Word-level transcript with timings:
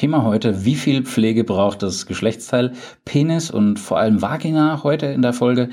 Thema 0.00 0.24
heute, 0.24 0.64
wie 0.64 0.76
viel 0.76 1.02
Pflege 1.04 1.44
braucht 1.44 1.82
das 1.82 2.06
Geschlechtsteil 2.06 2.72
Penis 3.04 3.50
und 3.50 3.78
vor 3.78 3.98
allem 3.98 4.22
Vagina 4.22 4.82
heute 4.82 5.04
in 5.04 5.20
der 5.20 5.34
Folge? 5.34 5.68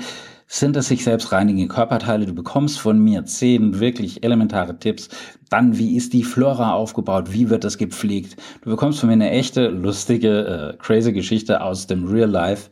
Sind 0.46 0.76
es 0.76 0.88
sich 0.88 1.02
selbst 1.02 1.32
reinigende 1.32 1.66
Körperteile? 1.66 2.26
Du 2.26 2.34
bekommst 2.34 2.78
von 2.78 2.98
mir 2.98 3.24
zehn 3.24 3.80
wirklich 3.80 4.24
elementare 4.24 4.78
Tipps. 4.78 5.08
Dann, 5.48 5.78
wie 5.78 5.96
ist 5.96 6.12
die 6.12 6.24
Flora 6.24 6.74
aufgebaut? 6.74 7.32
Wie 7.32 7.48
wird 7.48 7.64
das 7.64 7.78
gepflegt? 7.78 8.36
Du 8.60 8.68
bekommst 8.68 9.00
von 9.00 9.06
mir 9.06 9.14
eine 9.14 9.30
echte, 9.30 9.68
lustige, 9.68 10.74
äh, 10.74 10.76
crazy 10.76 11.14
Geschichte 11.14 11.62
aus 11.62 11.86
dem 11.86 12.06
Real 12.06 12.28
Life. 12.28 12.68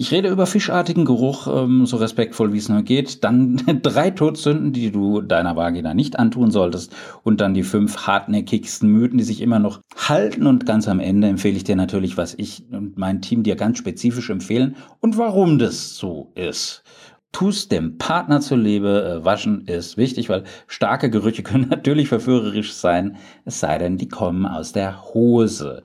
Ich 0.00 0.12
rede 0.12 0.28
über 0.28 0.46
fischartigen 0.46 1.04
Geruch, 1.04 1.48
ähm, 1.48 1.84
so 1.84 1.96
respektvoll 1.96 2.52
wie 2.52 2.58
es 2.58 2.68
nur 2.68 2.82
geht. 2.82 3.24
Dann 3.24 3.60
drei 3.82 4.10
Todsünden, 4.10 4.72
die 4.72 4.92
du 4.92 5.22
deiner 5.22 5.56
Vagina 5.56 5.92
nicht 5.92 6.20
antun 6.20 6.52
solltest. 6.52 6.94
Und 7.24 7.40
dann 7.40 7.52
die 7.52 7.64
fünf 7.64 8.06
hartnäckigsten 8.06 8.88
Mythen, 8.88 9.18
die 9.18 9.24
sich 9.24 9.40
immer 9.40 9.58
noch 9.58 9.80
halten. 9.96 10.46
Und 10.46 10.66
ganz 10.66 10.86
am 10.86 11.00
Ende 11.00 11.26
empfehle 11.26 11.56
ich 11.56 11.64
dir 11.64 11.74
natürlich, 11.74 12.16
was 12.16 12.34
ich 12.34 12.62
und 12.70 12.96
mein 12.96 13.22
Team 13.22 13.42
dir 13.42 13.56
ganz 13.56 13.78
spezifisch 13.78 14.30
empfehlen 14.30 14.76
und 15.00 15.18
warum 15.18 15.58
das 15.58 15.96
so 15.96 16.30
ist. 16.36 16.84
Tust 17.32 17.72
dem 17.72 17.98
Partner 17.98 18.40
zuliebe, 18.40 19.20
äh, 19.20 19.24
waschen 19.24 19.62
ist 19.66 19.96
wichtig, 19.96 20.28
weil 20.28 20.44
starke 20.68 21.10
Gerüche 21.10 21.42
können 21.42 21.70
natürlich 21.70 22.06
verführerisch 22.06 22.72
sein, 22.72 23.16
es 23.44 23.58
sei 23.58 23.78
denn, 23.78 23.96
die 23.96 24.08
kommen 24.08 24.46
aus 24.46 24.72
der 24.72 25.12
Hose. 25.12 25.82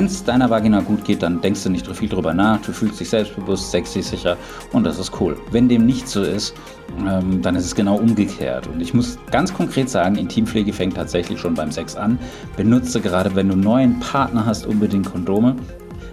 Wenn 0.00 0.06
es 0.06 0.24
deiner 0.24 0.48
Vagina 0.48 0.80
gut 0.80 1.04
geht, 1.04 1.22
dann 1.22 1.42
denkst 1.42 1.62
du 1.62 1.68
nicht 1.68 1.86
viel 1.94 2.08
drüber 2.08 2.32
nach, 2.32 2.58
du 2.62 2.72
fühlst 2.72 2.98
dich 2.98 3.10
selbstbewusst, 3.10 3.70
sexy, 3.70 4.00
sicher 4.00 4.38
und 4.72 4.84
das 4.84 4.98
ist 4.98 5.20
cool. 5.20 5.36
Wenn 5.50 5.68
dem 5.68 5.84
nicht 5.84 6.08
so 6.08 6.22
ist, 6.22 6.54
ähm, 7.06 7.42
dann 7.42 7.54
ist 7.54 7.66
es 7.66 7.74
genau 7.74 7.96
umgekehrt. 7.96 8.66
Und 8.66 8.80
ich 8.80 8.94
muss 8.94 9.18
ganz 9.30 9.52
konkret 9.52 9.90
sagen, 9.90 10.16
Intimpflege 10.16 10.72
fängt 10.72 10.94
tatsächlich 10.94 11.38
schon 11.38 11.52
beim 11.52 11.70
Sex 11.70 11.96
an. 11.96 12.18
Benutze 12.56 13.02
gerade, 13.02 13.34
wenn 13.34 13.48
du 13.48 13.52
einen 13.52 13.62
neuen 13.62 14.00
Partner 14.00 14.46
hast, 14.46 14.64
unbedingt 14.64 15.04
Kondome. 15.04 15.54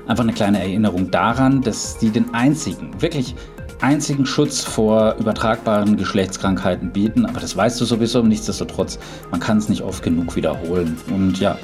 Einfach 0.06 0.26
eine 0.26 0.34
kleine 0.34 0.60
Erinnerung 0.60 1.10
daran, 1.10 1.62
dass 1.62 1.98
sie 1.98 2.10
den 2.10 2.34
einzigen, 2.34 2.92
wirklich 3.00 3.36
einzigen 3.82 4.26
Schutz 4.26 4.64
vor 4.64 5.16
übertragbaren 5.20 5.98
Geschlechtskrankheiten 5.98 6.92
bieten. 6.92 7.26
Aber 7.26 7.40
das 7.40 7.56
weißt 7.56 7.80
du 7.80 7.86
sowieso. 7.86 8.22
Nichtsdestotrotz, 8.22 9.00
man 9.32 9.40
kann 9.40 9.58
es 9.58 9.70
nicht 9.70 9.82
oft 9.82 10.04
genug 10.04 10.36
wiederholen. 10.36 10.98
Und 11.14 11.40
ja, 11.40 11.58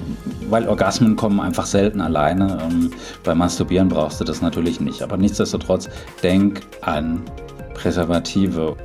weil 0.50 0.67
Orgasmen 0.67 1.16
kommen 1.16 1.39
einfach 1.39 1.66
selten 1.66 2.02
alleine. 2.02 2.59
Ähm, 2.61 2.92
beim 3.23 3.38
Masturbieren 3.38 3.89
brauchst 3.89 4.20
du 4.20 4.23
das 4.23 4.42
natürlich 4.42 4.80
nicht. 4.80 5.02
Aber 5.02 5.17
nichtsdestotrotz, 5.17 5.89
denk 6.22 6.61
an 6.81 7.22
Präservative. 7.73 8.75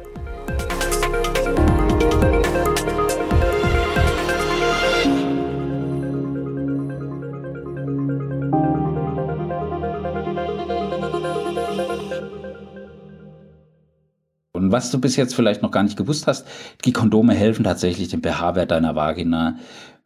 Was 14.78 14.92
du 14.92 15.00
bis 15.00 15.16
jetzt 15.16 15.34
vielleicht 15.34 15.60
noch 15.60 15.72
gar 15.72 15.82
nicht 15.82 15.96
gewusst 15.96 16.28
hast, 16.28 16.46
die 16.84 16.92
Kondome 16.92 17.34
helfen 17.34 17.64
tatsächlich, 17.64 18.10
den 18.10 18.22
pH-Wert 18.22 18.70
deiner 18.70 18.94
Vagina 18.94 19.56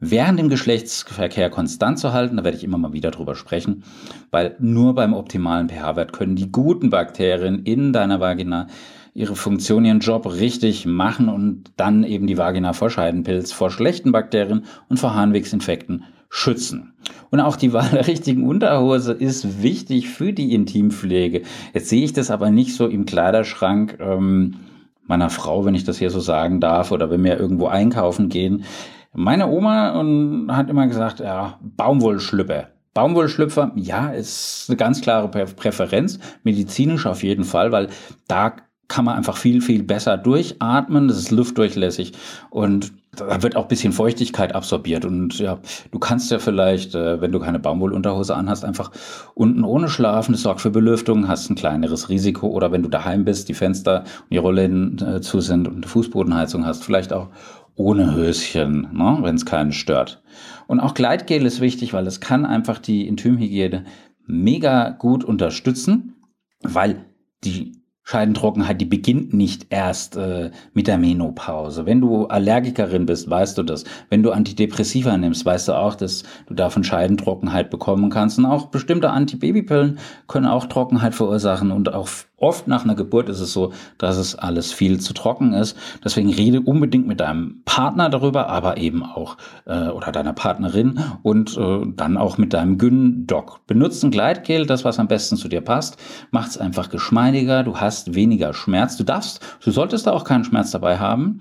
während 0.00 0.38
dem 0.38 0.48
Geschlechtsverkehr 0.48 1.50
konstant 1.50 1.98
zu 1.98 2.14
halten. 2.14 2.38
Da 2.38 2.44
werde 2.44 2.56
ich 2.56 2.64
immer 2.64 2.78
mal 2.78 2.94
wieder 2.94 3.10
drüber 3.10 3.34
sprechen, 3.34 3.84
weil 4.30 4.56
nur 4.60 4.94
beim 4.94 5.12
optimalen 5.12 5.68
pH-Wert 5.68 6.14
können 6.14 6.36
die 6.36 6.50
guten 6.50 6.88
Bakterien 6.88 7.64
in 7.64 7.92
deiner 7.92 8.18
Vagina 8.18 8.66
ihre 9.12 9.36
Funktion, 9.36 9.84
ihren 9.84 10.00
Job 10.00 10.24
richtig 10.24 10.86
machen 10.86 11.28
und 11.28 11.70
dann 11.76 12.02
eben 12.02 12.26
die 12.26 12.38
Vagina 12.38 12.72
vor 12.72 12.88
Scheidenpilz, 12.88 13.52
vor 13.52 13.70
schlechten 13.70 14.10
Bakterien 14.10 14.64
und 14.88 14.98
vor 14.98 15.14
Harnwegsinfekten 15.14 16.04
schützen. 16.30 16.91
Und 17.32 17.40
auch 17.40 17.56
die 17.56 17.72
Wahl 17.72 17.88
der 17.88 18.06
richtigen 18.06 18.46
Unterhose 18.46 19.12
ist 19.12 19.62
wichtig 19.62 20.10
für 20.10 20.34
die 20.34 20.54
Intimpflege. 20.54 21.42
Jetzt 21.72 21.88
sehe 21.88 22.04
ich 22.04 22.12
das 22.12 22.30
aber 22.30 22.50
nicht 22.50 22.74
so 22.76 22.86
im 22.86 23.06
Kleiderschrank 23.06 23.96
ähm, 24.00 24.56
meiner 25.06 25.30
Frau, 25.30 25.64
wenn 25.64 25.74
ich 25.74 25.84
das 25.84 25.98
hier 25.98 26.10
so 26.10 26.20
sagen 26.20 26.60
darf, 26.60 26.92
oder 26.92 27.10
wenn 27.10 27.24
wir 27.24 27.40
irgendwo 27.40 27.68
einkaufen 27.68 28.28
gehen. 28.28 28.64
Meine 29.14 29.48
Oma 29.48 29.98
und, 29.98 30.54
hat 30.54 30.68
immer 30.68 30.86
gesagt, 30.86 31.20
ja, 31.20 31.58
Baumwollschlüpper. 31.62 32.68
Baumwollschlüpfer, 32.92 33.72
ja, 33.76 34.10
ist 34.10 34.66
eine 34.68 34.76
ganz 34.76 35.00
klare 35.00 35.28
Präferenz, 35.28 36.18
medizinisch 36.42 37.06
auf 37.06 37.22
jeden 37.22 37.44
Fall, 37.44 37.72
weil 37.72 37.88
da 38.28 38.56
kann 38.88 39.06
man 39.06 39.16
einfach 39.16 39.38
viel, 39.38 39.62
viel 39.62 39.82
besser 39.82 40.18
durchatmen. 40.18 41.08
Das 41.08 41.16
ist 41.16 41.30
luftdurchlässig 41.30 42.12
und 42.50 42.92
da 43.14 43.42
wird 43.42 43.56
auch 43.56 43.64
ein 43.64 43.68
bisschen 43.68 43.92
Feuchtigkeit 43.92 44.54
absorbiert. 44.54 45.04
Und 45.04 45.38
ja, 45.38 45.58
du 45.90 45.98
kannst 45.98 46.30
ja 46.30 46.38
vielleicht, 46.38 46.94
äh, 46.94 47.20
wenn 47.20 47.30
du 47.30 47.40
keine 47.40 47.58
Baumwollunterhose 47.58 48.34
anhast, 48.34 48.64
einfach 48.64 48.90
unten 49.34 49.64
ohne 49.64 49.88
schlafen. 49.88 50.32
Das 50.32 50.42
sorgt 50.42 50.62
für 50.62 50.70
Belüftung, 50.70 51.28
hast 51.28 51.50
ein 51.50 51.54
kleineres 51.54 52.08
Risiko. 52.08 52.48
Oder 52.48 52.72
wenn 52.72 52.82
du 52.82 52.88
daheim 52.88 53.24
bist, 53.24 53.48
die 53.50 53.54
Fenster 53.54 54.00
und 54.00 54.30
die 54.30 54.38
Rollläden 54.38 54.98
äh, 54.98 55.20
zu 55.20 55.40
sind 55.40 55.68
und 55.68 55.76
eine 55.76 55.86
Fußbodenheizung 55.86 56.64
hast, 56.64 56.84
vielleicht 56.84 57.12
auch 57.12 57.28
ohne 57.74 58.14
Höschen, 58.14 58.88
ne, 58.92 59.18
wenn 59.20 59.34
es 59.34 59.46
keinen 59.46 59.72
stört. 59.72 60.22
Und 60.66 60.80
auch 60.80 60.94
Gleitgel 60.94 61.44
ist 61.44 61.60
wichtig, 61.60 61.92
weil 61.92 62.06
es 62.06 62.20
kann 62.20 62.46
einfach 62.46 62.78
die 62.78 63.06
Intimhygiene 63.06 63.84
mega 64.26 64.90
gut 64.90 65.24
unterstützen, 65.24 66.14
weil 66.62 67.04
die 67.44 67.81
Scheidentrockenheit, 68.04 68.80
die 68.80 68.86
beginnt 68.86 69.32
nicht 69.32 69.66
erst 69.70 70.16
äh, 70.16 70.50
mit 70.74 70.88
der 70.88 70.98
Menopause. 70.98 71.86
Wenn 71.86 72.00
du 72.00 72.26
Allergikerin 72.26 73.06
bist, 73.06 73.30
weißt 73.30 73.56
du 73.56 73.62
das. 73.62 73.84
Wenn 74.10 74.22
du 74.22 74.32
Antidepressiva 74.32 75.16
nimmst, 75.16 75.46
weißt 75.46 75.68
du 75.68 75.72
auch, 75.72 75.94
dass 75.94 76.24
du 76.46 76.54
davon 76.54 76.82
Scheidentrockenheit 76.82 77.70
bekommen 77.70 78.10
kannst. 78.10 78.38
Und 78.38 78.46
auch 78.46 78.66
bestimmte 78.66 79.10
Antibabypillen 79.10 79.98
können 80.26 80.46
auch 80.46 80.66
Trockenheit 80.66 81.14
verursachen. 81.14 81.70
Und 81.70 81.94
auch 81.94 82.08
oft 82.42 82.66
nach 82.66 82.84
einer 82.84 82.94
Geburt 82.94 83.28
ist 83.28 83.40
es 83.40 83.52
so, 83.52 83.72
dass 83.98 84.16
es 84.16 84.34
alles 84.34 84.72
viel 84.72 85.00
zu 85.00 85.14
trocken 85.14 85.52
ist. 85.54 85.76
Deswegen 86.04 86.32
rede 86.32 86.60
unbedingt 86.60 87.06
mit 87.06 87.20
deinem 87.20 87.62
Partner 87.64 88.10
darüber, 88.10 88.48
aber 88.48 88.76
eben 88.76 89.04
auch 89.04 89.36
äh, 89.64 89.88
oder 89.88 90.12
deiner 90.12 90.32
Partnerin 90.32 91.00
und 91.22 91.56
äh, 91.56 91.86
dann 91.94 92.16
auch 92.16 92.38
mit 92.38 92.52
deinem 92.52 92.78
Gyn-Doc. 92.78 93.66
Benutzt 93.66 94.04
ein 94.04 94.10
Gleitgel, 94.10 94.66
das 94.66 94.84
was 94.84 94.98
am 94.98 95.08
besten 95.08 95.36
zu 95.36 95.48
dir 95.48 95.60
passt. 95.60 95.96
Macht 96.30 96.50
es 96.50 96.58
einfach 96.58 96.90
geschmeidiger. 96.90 97.62
Du 97.62 97.76
hast 97.76 98.14
weniger 98.14 98.52
Schmerz. 98.52 98.96
Du 98.96 99.04
darfst, 99.04 99.40
du 99.64 99.70
solltest 99.70 100.06
da 100.06 100.12
auch 100.12 100.24
keinen 100.24 100.44
Schmerz 100.44 100.72
dabei 100.72 100.98
haben, 100.98 101.40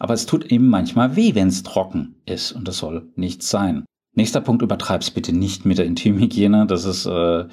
aber 0.00 0.14
es 0.14 0.26
tut 0.26 0.44
eben 0.46 0.68
manchmal 0.68 1.14
weh, 1.14 1.34
wenn 1.34 1.48
es 1.48 1.62
trocken 1.62 2.16
ist 2.26 2.52
und 2.52 2.66
das 2.66 2.78
soll 2.78 3.08
nicht 3.14 3.42
sein. 3.42 3.84
Nächster 4.14 4.40
Punkt, 4.40 4.62
übertreib's 4.62 5.10
bitte 5.12 5.32
nicht 5.32 5.64
mit 5.64 5.78
der 5.78 5.86
Intimhygiene. 5.86 6.66
Das 6.66 6.84
ist, 6.84 7.06
äh, 7.06 7.44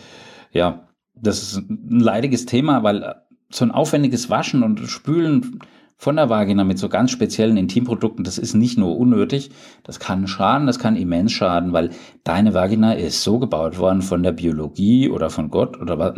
ja, 0.51 0.86
das 1.21 1.41
ist 1.41 1.57
ein 1.69 1.99
leidiges 1.99 2.45
Thema, 2.45 2.83
weil 2.83 3.15
so 3.49 3.65
ein 3.65 3.71
aufwendiges 3.71 4.29
Waschen 4.29 4.63
und 4.63 4.79
Spülen 4.87 5.59
von 5.97 6.15
der 6.15 6.29
Vagina 6.29 6.63
mit 6.63 6.77
so 6.77 6.89
ganz 6.89 7.11
speziellen 7.11 7.57
Intimprodukten, 7.57 8.23
das 8.23 8.37
ist 8.37 8.53
nicht 8.53 8.77
nur 8.77 8.97
unnötig, 8.97 9.49
das 9.83 9.99
kann 9.99 10.27
schaden, 10.27 10.67
das 10.67 10.77
kann 10.77 10.95
immens 10.95 11.31
schaden, 11.31 11.73
weil 11.73 11.89
deine 12.23 12.53
Vagina 12.53 12.93
ist 12.93 13.23
so 13.23 13.39
gebaut 13.39 13.79
worden 13.79 14.03
von 14.03 14.21
der 14.21 14.31
Biologie 14.31 15.09
oder 15.09 15.29
von 15.29 15.49
Gott 15.49 15.79
oder 15.81 16.13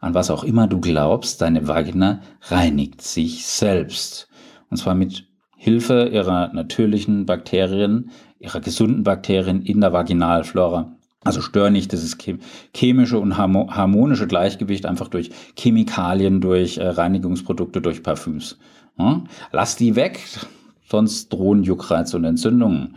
an 0.00 0.14
was 0.14 0.30
auch 0.30 0.44
immer 0.44 0.66
du 0.66 0.80
glaubst, 0.80 1.40
deine 1.40 1.66
Vagina 1.66 2.20
reinigt 2.42 3.00
sich 3.00 3.46
selbst. 3.46 4.28
Und 4.68 4.76
zwar 4.76 4.94
mit 4.94 5.26
Hilfe 5.56 6.10
ihrer 6.12 6.52
natürlichen 6.52 7.24
Bakterien, 7.24 8.10
ihrer 8.38 8.60
gesunden 8.60 9.02
Bakterien 9.02 9.62
in 9.62 9.80
der 9.80 9.94
Vaginalflora. 9.94 10.93
Also 11.24 11.40
stör 11.40 11.70
nicht 11.70 11.92
dieses 11.92 12.16
chemische 12.74 13.18
und 13.18 13.38
harmonische 13.38 14.26
Gleichgewicht 14.26 14.86
einfach 14.86 15.08
durch 15.08 15.30
Chemikalien, 15.58 16.40
durch 16.40 16.78
äh, 16.78 16.86
Reinigungsprodukte, 16.86 17.80
durch 17.80 18.02
Parfüms. 18.02 18.58
Lass 19.50 19.76
die 19.76 19.96
weg, 19.96 20.20
sonst 20.88 21.32
drohen 21.32 21.64
Juckreiz 21.64 22.14
und 22.14 22.24
Entzündungen. 22.24 22.94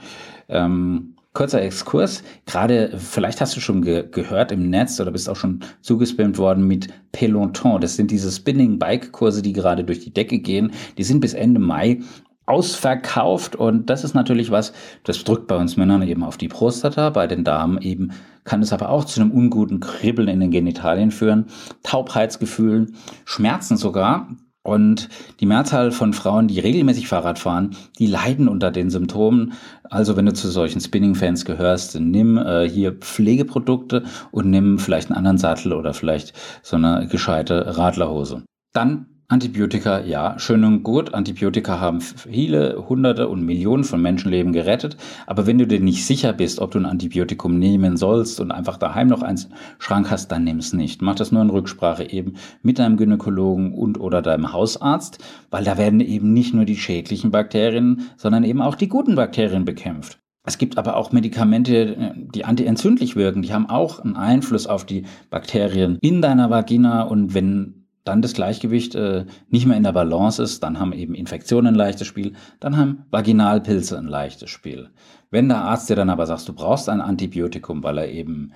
Ähm, 0.47 1.15
kurzer 1.33 1.61
Exkurs. 1.61 2.23
Gerade, 2.45 2.97
vielleicht 2.97 3.41
hast 3.41 3.55
du 3.55 3.59
schon 3.59 3.81
ge 3.81 4.05
gehört 4.11 4.51
im 4.51 4.69
Netz 4.69 4.99
oder 4.99 5.11
bist 5.11 5.29
auch 5.29 5.35
schon 5.35 5.59
zugespammt 5.81 6.37
worden 6.37 6.67
mit 6.67 6.87
Peloton. 7.11 7.81
Das 7.81 7.95
sind 7.95 8.11
diese 8.11 8.31
Spinning-Bike-Kurse, 8.31 9.41
die 9.41 9.53
gerade 9.53 9.83
durch 9.83 9.99
die 9.99 10.13
Decke 10.13 10.39
gehen. 10.39 10.71
Die 10.97 11.03
sind 11.03 11.19
bis 11.19 11.33
Ende 11.33 11.59
Mai 11.59 11.99
ausverkauft 12.47 13.55
und 13.55 13.89
das 13.89 14.03
ist 14.03 14.15
natürlich 14.15 14.49
was, 14.49 14.73
das 15.03 15.23
drückt 15.23 15.47
bei 15.47 15.57
uns 15.57 15.77
Männern 15.77 16.01
eben 16.01 16.23
auf 16.23 16.37
die 16.37 16.47
Prostata, 16.47 17.11
bei 17.11 17.27
den 17.27 17.43
Damen 17.43 17.79
eben 17.81 18.11
kann 18.47 18.61
es 18.61 18.73
aber 18.73 18.89
auch 18.89 19.05
zu 19.05 19.21
einem 19.21 19.31
unguten 19.31 19.81
Kribbeln 19.81 20.29
in 20.29 20.39
den 20.39 20.51
Genitalien 20.51 21.11
führen, 21.11 21.47
Taubheitsgefühlen, 21.83 22.95
Schmerzen 23.25 23.77
sogar 23.77 24.29
Und 24.63 25.07
die 25.39 25.45
Mehrzahl 25.45 25.91
von 25.91 26.11
Frauen, 26.11 26.49
die 26.49 26.59
regelmäßig 26.59 27.07
Fahrrad 27.07 27.39
fahren, 27.39 27.77
die 27.99 28.07
leiden 28.07 28.49
unter 28.49 28.69
den 28.69 28.89
Symptomen. 28.89 29.53
Also 29.83 30.17
wenn 30.17 30.25
du 30.25 30.33
zu 30.33 30.49
solchen 30.49 30.81
Spinning-Fans 30.81 31.45
gehörst, 31.45 31.97
nimm 31.97 32.37
äh, 32.37 32.67
hier 32.67 32.91
Pflegeprodukte 32.91 34.03
und 34.31 34.49
nimm 34.49 34.77
vielleicht 34.77 35.09
einen 35.09 35.17
anderen 35.17 35.37
Sattel 35.37 35.71
oder 35.71 35.93
vielleicht 35.93 36.33
so 36.63 36.75
eine 36.75 37.07
gescheite 37.07 37.77
Radlerhose. 37.77 38.43
Dann 38.73 39.16
Antibiotika, 39.29 39.99
ja, 40.05 40.39
schön 40.39 40.63
und 40.63 40.83
gut. 40.83 41.13
Antibiotika 41.13 41.81
haben 41.81 41.99
viele 41.99 42.87
Hunderte 42.87 43.27
und 43.27 43.43
Millionen 43.43 43.83
von 43.83 44.01
Menschenleben 44.01 44.53
gerettet. 44.53 44.95
Aber 45.25 45.45
wenn 45.45 45.57
du 45.57 45.67
dir 45.67 45.81
nicht 45.81 46.05
sicher 46.05 46.31
bist, 46.31 46.59
ob 46.59 46.71
du 46.71 46.79
ein 46.79 46.85
Antibiotikum 46.85 47.59
nehmen 47.59 47.97
sollst 47.97 48.39
und 48.39 48.53
einfach 48.53 48.77
daheim 48.77 49.07
noch 49.09 49.23
eins 49.23 49.49
Schrank 49.79 50.09
hast, 50.09 50.31
dann 50.31 50.45
nimm 50.45 50.59
es 50.59 50.71
nicht. 50.71 51.01
Mach 51.01 51.15
das 51.15 51.33
nur 51.33 51.41
in 51.41 51.49
Rücksprache 51.49 52.09
eben 52.09 52.35
mit 52.61 52.79
deinem 52.79 52.95
Gynäkologen 52.95 53.73
und 53.73 53.99
oder 53.99 54.21
deinem 54.21 54.53
Hausarzt, 54.53 55.21
weil 55.51 55.65
da 55.65 55.77
werden 55.77 55.99
eben 55.99 56.31
nicht 56.31 56.53
nur 56.53 56.63
die 56.63 56.77
schädlichen 56.77 57.29
Bakterien, 57.29 58.09
sondern 58.15 58.45
eben 58.45 58.61
auch 58.61 58.75
die 58.75 58.87
guten 58.87 59.15
Bakterien 59.15 59.65
bekämpft. 59.65 60.19
Es 60.45 60.57
gibt 60.57 60.77
aber 60.77 60.95
auch 60.95 61.11
Medikamente, 61.11 62.15
die 62.33 62.45
antientzündlich 62.45 63.17
wirken. 63.17 63.41
Die 63.41 63.51
haben 63.51 63.69
auch 63.69 63.99
einen 63.99 64.15
Einfluss 64.15 64.67
auf 64.67 64.85
die 64.85 65.03
Bakterien 65.29 65.97
in 65.99 66.21
deiner 66.21 66.49
Vagina. 66.49 67.01
Und 67.01 67.33
wenn 67.33 67.86
dann 68.07 68.21
das 68.21 68.33
Gleichgewicht 68.33 68.95
äh, 68.95 69.25
nicht 69.49 69.65
mehr 69.65 69.77
in 69.77 69.83
der 69.83 69.91
Balance 69.91 70.41
ist, 70.41 70.63
dann 70.63 70.79
haben 70.79 70.93
eben 70.93 71.15
Infektionen 71.15 71.67
ein 71.67 71.75
leichtes 71.75 72.07
Spiel, 72.07 72.33
dann 72.59 72.77
haben 72.77 73.05
Vaginalpilze 73.11 73.97
ein 73.97 74.07
leichtes 74.07 74.49
Spiel. 74.49 74.89
Wenn 75.29 75.49
der 75.49 75.63
Arzt 75.63 75.89
dir 75.89 75.95
dann 75.95 76.09
aber 76.09 76.25
sagt, 76.25 76.47
du 76.47 76.53
brauchst 76.53 76.89
ein 76.89 77.01
Antibiotikum, 77.01 77.83
weil 77.83 77.97
er 77.97 78.09
eben 78.09 78.53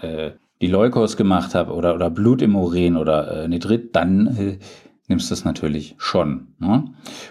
äh, 0.00 0.32
die 0.60 0.66
Leukos 0.66 1.16
gemacht 1.16 1.54
hat 1.54 1.68
oder, 1.68 1.94
oder 1.94 2.10
Blut 2.10 2.42
im 2.42 2.56
Urin 2.56 2.96
oder 2.96 3.44
äh, 3.44 3.48
Nitrit, 3.48 3.94
dann 3.94 4.26
äh, 4.36 4.58
nimmst 5.08 5.30
du 5.30 5.34
es 5.34 5.44
natürlich 5.44 5.94
schon. 5.98 6.48
Ne? 6.58 6.84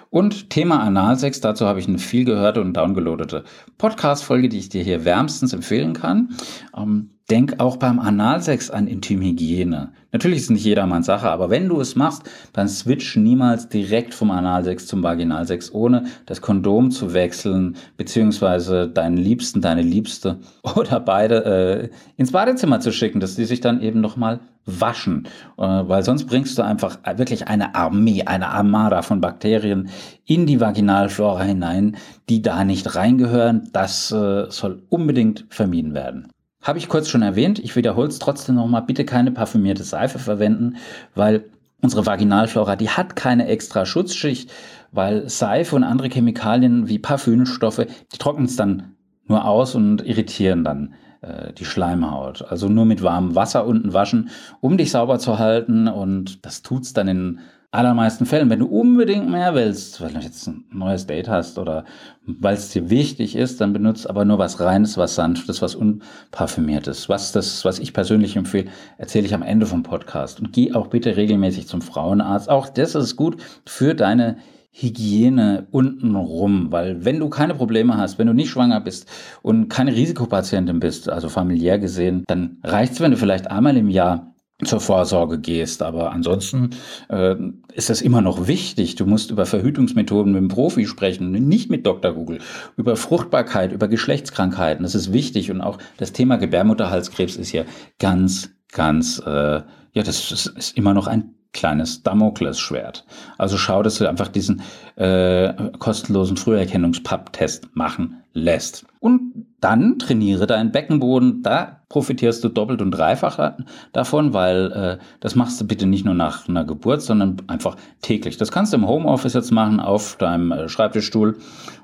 Und 0.09 0.49
Thema 0.49 0.81
Analsex, 0.81 1.41
dazu 1.41 1.65
habe 1.65 1.79
ich 1.79 1.87
eine 1.87 1.97
viel 1.97 2.25
gehörte 2.25 2.61
und 2.61 2.73
downgeloadete 2.73 3.43
Podcast-Folge, 3.77 4.49
die 4.49 4.59
ich 4.59 4.69
dir 4.69 4.83
hier 4.83 5.03
wärmstens 5.03 5.53
empfehlen 5.53 5.93
kann. 5.93 6.35
Ähm, 6.77 7.09
denk 7.29 7.59
auch 7.59 7.77
beim 7.77 7.99
Analsex 7.99 8.69
an 8.69 8.87
Intimhygiene. 8.87 9.91
Natürlich 10.11 10.37
ist 10.37 10.43
es 10.45 10.49
nicht 10.51 10.63
jedermanns 10.63 11.07
Sache, 11.07 11.29
aber 11.29 11.49
wenn 11.49 11.67
du 11.67 11.81
es 11.81 11.95
machst, 11.95 12.23
dann 12.53 12.69
switch 12.69 13.15
niemals 13.15 13.67
direkt 13.67 14.13
vom 14.13 14.29
Analsex 14.29 14.85
zum 14.85 15.01
Vaginalsex, 15.01 15.73
ohne 15.73 16.05
das 16.27 16.41
Kondom 16.41 16.91
zu 16.91 17.13
wechseln, 17.13 17.75
beziehungsweise 17.97 18.87
deinen 18.87 19.17
Liebsten, 19.17 19.61
deine 19.61 19.81
Liebste 19.81 20.37
oder 20.75 20.99
beide 20.99 21.45
äh, 21.45 21.89
ins 22.15 22.31
Badezimmer 22.31 22.79
zu 22.79 22.91
schicken, 22.91 23.19
dass 23.19 23.35
die 23.35 23.45
sich 23.45 23.59
dann 23.59 23.81
eben 23.81 24.01
nochmal 24.01 24.39
waschen, 24.65 25.27
äh, 25.57 25.61
weil 25.61 26.03
sonst 26.03 26.25
bringst 26.25 26.57
du 26.57 26.63
einfach 26.63 26.99
wirklich 27.17 27.47
eine 27.47 27.75
Armee, 27.75 28.23
eine 28.23 28.49
Armada 28.49 29.01
von 29.01 29.14
Bakterien 29.21 29.89
in 30.25 30.45
die 30.45 30.59
Vaginalflora 30.59 31.43
hinein, 31.43 31.97
die 32.29 32.41
da 32.41 32.63
nicht 32.63 32.95
reingehören. 32.95 33.69
Das 33.73 34.11
äh, 34.11 34.49
soll 34.49 34.83
unbedingt 34.89 35.45
vermieden 35.49 35.93
werden. 35.93 36.31
Habe 36.61 36.79
ich 36.79 36.89
kurz 36.89 37.09
schon 37.09 37.21
erwähnt, 37.21 37.59
ich 37.59 37.75
wiederhole 37.75 38.07
es 38.07 38.17
trotzdem 38.17 38.55
nochmal, 38.55 38.81
bitte 38.81 39.05
keine 39.05 39.31
parfümierte 39.31 39.83
Seife 39.83 40.17
verwenden, 40.17 40.77
weil 41.13 41.45
unsere 41.81 42.05
Vaginalflora, 42.07 42.75
die 42.75 42.89
hat 42.89 43.15
keine 43.15 43.47
extra 43.47 43.85
Schutzschicht, 43.85 44.51
weil 44.91 45.29
Seife 45.29 45.75
und 45.75 45.83
andere 45.83 46.09
Chemikalien 46.09 46.89
wie 46.89 46.97
Parfümstoffe, 46.97 47.85
die 48.11 48.17
trocknen 48.17 48.45
es 48.45 48.55
dann 48.55 48.95
nur 49.27 49.45
aus 49.45 49.75
und 49.75 50.05
irritieren 50.05 50.63
dann 50.63 50.95
äh, 51.21 51.53
die 51.53 51.65
Schleimhaut. 51.65 52.43
Also 52.49 52.69
nur 52.69 52.85
mit 52.85 53.03
warmem 53.03 53.35
Wasser 53.35 53.65
unten 53.65 53.93
waschen, 53.93 54.29
um 54.61 54.77
dich 54.77 54.91
sauber 54.91 55.19
zu 55.19 55.37
halten 55.37 55.87
und 55.87 56.45
das 56.45 56.61
tut's 56.61 56.93
dann 56.93 57.07
in 57.07 57.39
allermeisten 57.75 58.25
Fällen, 58.25 58.49
wenn 58.49 58.59
du 58.59 58.65
unbedingt 58.65 59.29
mehr 59.29 59.53
willst, 59.53 60.01
weil 60.01 60.13
du 60.13 60.19
jetzt 60.19 60.47
ein 60.47 60.65
neues 60.71 61.05
Date 61.05 61.27
hast 61.27 61.57
oder 61.59 61.85
weil 62.25 62.55
es 62.55 62.69
dir 62.69 62.89
wichtig 62.89 63.35
ist, 63.35 63.61
dann 63.61 63.73
benutzt 63.73 64.09
aber 64.09 64.25
nur 64.25 64.39
was 64.39 64.59
Reines, 64.59 64.97
was 64.97 65.15
Sanftes, 65.15 65.61
was 65.61 65.75
Unparfümiertes. 65.75 67.09
Was 67.09 67.31
das, 67.31 67.63
was 67.65 67.79
ich 67.79 67.93
persönlich 67.93 68.35
empfehle, 68.35 68.69
erzähle 68.97 69.25
ich 69.25 69.33
am 69.33 69.43
Ende 69.43 69.65
vom 69.65 69.83
Podcast. 69.83 70.39
Und 70.39 70.53
geh 70.53 70.73
auch 70.73 70.87
bitte 70.87 71.17
regelmäßig 71.17 71.67
zum 71.67 71.81
Frauenarzt. 71.81 72.49
Auch 72.49 72.69
das 72.69 72.95
ist 72.95 73.15
gut 73.15 73.37
für 73.65 73.93
deine 73.93 74.37
Hygiene 74.77 75.67
untenrum, 75.71 76.69
weil 76.69 77.05
wenn 77.05 77.19
du 77.19 77.29
keine 77.29 77.55
Probleme 77.55 77.95
hast, 77.95 78.19
wenn 78.19 78.27
du 78.27 78.33
nicht 78.33 78.49
schwanger 78.49 78.81
bist 78.81 79.09
und 79.41 79.69
keine 79.69 79.95
Risikopatientin 79.95 80.81
bist, 80.81 81.07
also 81.07 81.29
familiär 81.29 81.79
gesehen, 81.79 82.25
dann 82.27 82.57
reicht's, 82.61 82.99
wenn 82.99 83.11
du 83.11 83.17
vielleicht 83.17 83.49
einmal 83.49 83.77
im 83.77 83.89
Jahr 83.89 84.34
zur 84.63 84.79
Vorsorge 84.79 85.39
gehst. 85.39 85.81
Aber 85.81 86.11
ansonsten 86.11 86.69
äh, 87.09 87.35
ist 87.73 87.89
es 87.89 88.01
immer 88.01 88.21
noch 88.21 88.47
wichtig. 88.47 88.95
Du 88.95 89.05
musst 89.05 89.31
über 89.31 89.45
Verhütungsmethoden 89.45 90.31
mit 90.31 90.41
dem 90.41 90.47
Profi 90.47 90.85
sprechen, 90.85 91.31
nicht 91.31 91.69
mit 91.69 91.85
Dr. 91.85 92.13
Google. 92.13 92.39
Über 92.77 92.95
Fruchtbarkeit, 92.95 93.71
über 93.71 93.87
Geschlechtskrankheiten. 93.87 94.83
Das 94.83 94.95
ist 94.95 95.11
wichtig. 95.11 95.51
Und 95.51 95.61
auch 95.61 95.77
das 95.97 96.13
Thema 96.13 96.37
Gebärmutterhalskrebs 96.37 97.35
ist 97.35 97.49
hier 97.49 97.65
ganz, 97.99 98.51
ganz, 98.71 99.21
äh, 99.25 99.61
ja, 99.91 100.03
das 100.03 100.31
ist 100.55 100.77
immer 100.77 100.93
noch 100.93 101.07
ein 101.07 101.35
kleines 101.51 102.03
Damoklesschwert. 102.03 103.05
Also 103.37 103.57
schau, 103.57 103.81
dass 103.81 103.97
du 103.97 104.07
einfach 104.07 104.27
diesen 104.27 104.61
äh, 104.97 105.53
kostenlosen 105.79 106.37
Früherkennungspap-Test 106.37 107.69
machen 107.75 108.23
lässt. 108.33 108.85
Und 108.99 109.44
dann 109.61 109.99
trainiere 109.99 110.47
deinen 110.47 110.71
Beckenboden. 110.71 111.41
Da 111.41 111.81
profitierst 111.89 112.43
du 112.43 112.49
doppelt 112.49 112.81
und 112.81 112.91
dreifach 112.91 113.53
davon, 113.93 114.33
weil 114.33 114.71
äh, 114.71 115.03
das 115.19 115.35
machst 115.35 115.59
du 115.59 115.65
bitte 115.65 115.85
nicht 115.85 116.05
nur 116.05 116.13
nach 116.13 116.47
einer 116.47 116.65
Geburt, 116.65 117.01
sondern 117.01 117.37
einfach 117.47 117.75
täglich. 118.01 118.37
Das 118.37 118.51
kannst 118.51 118.73
du 118.73 118.77
im 118.77 118.87
Homeoffice 118.87 119.33
jetzt 119.33 119.51
machen, 119.51 119.79
auf 119.79 120.17
deinem 120.17 120.51
äh, 120.51 120.69
Schreibtischstuhl 120.69 121.37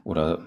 oder 0.04 0.40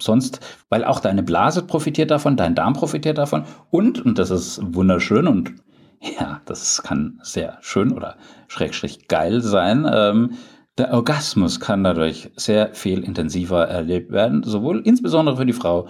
sonst, 0.00 0.40
weil 0.68 0.84
auch 0.84 1.00
deine 1.00 1.22
Blase 1.22 1.62
profitiert 1.62 2.10
davon, 2.10 2.36
dein 2.36 2.54
Darm 2.54 2.74
profitiert 2.74 3.18
davon 3.18 3.44
und, 3.70 4.04
und 4.04 4.18
das 4.18 4.30
ist 4.30 4.60
wunderschön 4.62 5.26
und 5.26 5.52
ja, 6.00 6.40
das 6.44 6.82
kann 6.82 7.18
sehr 7.22 7.58
schön 7.60 7.92
oder 7.92 8.16
schrägstrich 8.46 9.08
geil 9.08 9.40
sein. 9.40 9.88
Ähm, 9.92 10.34
der 10.78 10.92
Orgasmus 10.92 11.58
kann 11.58 11.82
dadurch 11.82 12.30
sehr 12.36 12.72
viel 12.72 13.02
intensiver 13.02 13.66
erlebt 13.66 14.12
werden, 14.12 14.44
sowohl 14.44 14.80
insbesondere 14.84 15.36
für 15.36 15.46
die 15.46 15.52
Frau 15.52 15.88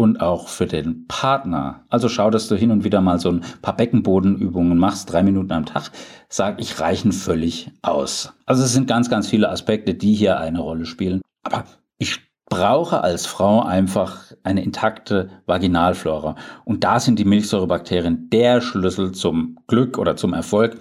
und 0.00 0.22
auch 0.22 0.48
für 0.48 0.64
den 0.64 1.06
Partner. 1.08 1.84
Also 1.90 2.08
schau, 2.08 2.30
dass 2.30 2.48
du 2.48 2.56
hin 2.56 2.70
und 2.70 2.84
wieder 2.84 3.02
mal 3.02 3.20
so 3.20 3.32
ein 3.32 3.44
paar 3.60 3.76
Beckenbodenübungen 3.76 4.78
machst, 4.78 5.12
drei 5.12 5.22
Minuten 5.22 5.52
am 5.52 5.66
Tag, 5.66 5.90
sag 6.30 6.58
ich, 6.58 6.80
reichen 6.80 7.12
völlig 7.12 7.70
aus. 7.82 8.32
Also 8.46 8.62
es 8.64 8.72
sind 8.72 8.88
ganz, 8.88 9.10
ganz 9.10 9.28
viele 9.28 9.50
Aspekte, 9.50 9.92
die 9.92 10.14
hier 10.14 10.40
eine 10.40 10.60
Rolle 10.60 10.86
spielen. 10.86 11.20
Aber 11.42 11.64
ich 11.98 12.18
brauche 12.48 13.02
als 13.02 13.26
Frau 13.26 13.62
einfach 13.62 14.32
eine 14.42 14.64
intakte 14.64 15.28
Vaginalflora. 15.44 16.34
Und 16.64 16.82
da 16.82 16.98
sind 16.98 17.18
die 17.18 17.26
Milchsäurebakterien 17.26 18.30
der 18.30 18.62
Schlüssel 18.62 19.12
zum 19.12 19.58
Glück 19.66 19.98
oder 19.98 20.16
zum 20.16 20.32
Erfolg. 20.32 20.78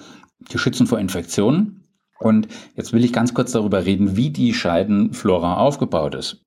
Die 0.50 0.58
schützen 0.58 0.88
vor 0.88 0.98
Infektionen. 0.98 1.84
Und 2.20 2.48
jetzt 2.76 2.94
will 2.94 3.04
ich 3.04 3.12
ganz 3.12 3.34
kurz 3.34 3.52
darüber 3.52 3.84
reden, 3.84 4.16
wie 4.16 4.30
die 4.30 4.54
Scheidenflora 4.54 5.58
aufgebaut 5.58 6.16
ist. 6.16 6.42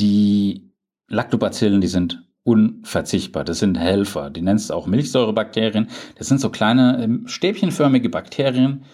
Die 0.00 0.65
Lactobacillen, 1.08 1.80
die 1.80 1.86
sind 1.86 2.22
unverzichtbar. 2.42 3.44
Das 3.44 3.58
sind 3.58 3.76
Helfer. 3.76 4.30
Die 4.30 4.42
nennst 4.42 4.70
du 4.70 4.74
auch 4.74 4.86
Milchsäurebakterien. 4.86 5.88
Das 6.16 6.28
sind 6.28 6.40
so 6.40 6.50
kleine 6.50 7.02
ähm, 7.02 7.26
stäbchenförmige 7.26 8.08
Bakterien, 8.08 8.84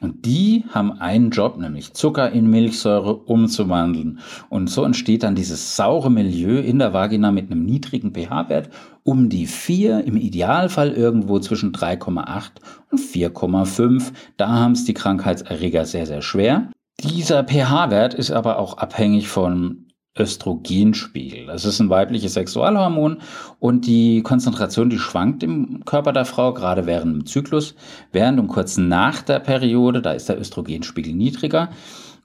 und 0.00 0.26
die 0.26 0.64
haben 0.70 0.92
einen 0.92 1.30
Job, 1.30 1.58
nämlich 1.58 1.92
Zucker 1.94 2.30
in 2.30 2.48
Milchsäure 2.48 3.14
umzuwandeln. 3.14 4.20
Und 4.48 4.70
so 4.70 4.84
entsteht 4.84 5.24
dann 5.24 5.34
dieses 5.34 5.76
saure 5.76 6.10
Milieu 6.10 6.60
in 6.60 6.78
der 6.78 6.92
Vagina 6.92 7.32
mit 7.32 7.50
einem 7.50 7.64
niedrigen 7.64 8.12
pH-Wert 8.14 8.70
um 9.02 9.28
die 9.28 9.46
4, 9.46 10.04
im 10.04 10.16
Idealfall 10.16 10.92
irgendwo 10.92 11.40
zwischen 11.40 11.72
3,8 11.72 12.50
und 12.90 13.00
4,5. 13.00 14.12
Da 14.36 14.48
haben 14.48 14.72
es 14.72 14.84
die 14.84 14.94
Krankheitserreger 14.94 15.84
sehr, 15.84 16.06
sehr 16.06 16.22
schwer. 16.22 16.70
Dieser 17.00 17.44
pH-Wert 17.44 18.14
ist 18.14 18.30
aber 18.30 18.58
auch 18.58 18.78
abhängig 18.78 19.28
von 19.28 19.87
Östrogenspiegel. 20.18 21.46
Das 21.46 21.64
ist 21.64 21.80
ein 21.80 21.90
weibliches 21.90 22.34
Sexualhormon 22.34 23.18
und 23.58 23.86
die 23.86 24.22
Konzentration, 24.22 24.90
die 24.90 24.98
schwankt 24.98 25.42
im 25.42 25.84
Körper 25.84 26.12
der 26.12 26.24
Frau, 26.24 26.52
gerade 26.52 26.86
während 26.86 27.14
dem 27.14 27.26
Zyklus, 27.26 27.74
während 28.12 28.40
und 28.40 28.48
kurz 28.48 28.76
nach 28.76 29.22
der 29.22 29.38
Periode, 29.38 30.02
da 30.02 30.12
ist 30.12 30.28
der 30.28 30.40
Östrogenspiegel 30.40 31.14
niedriger 31.14 31.70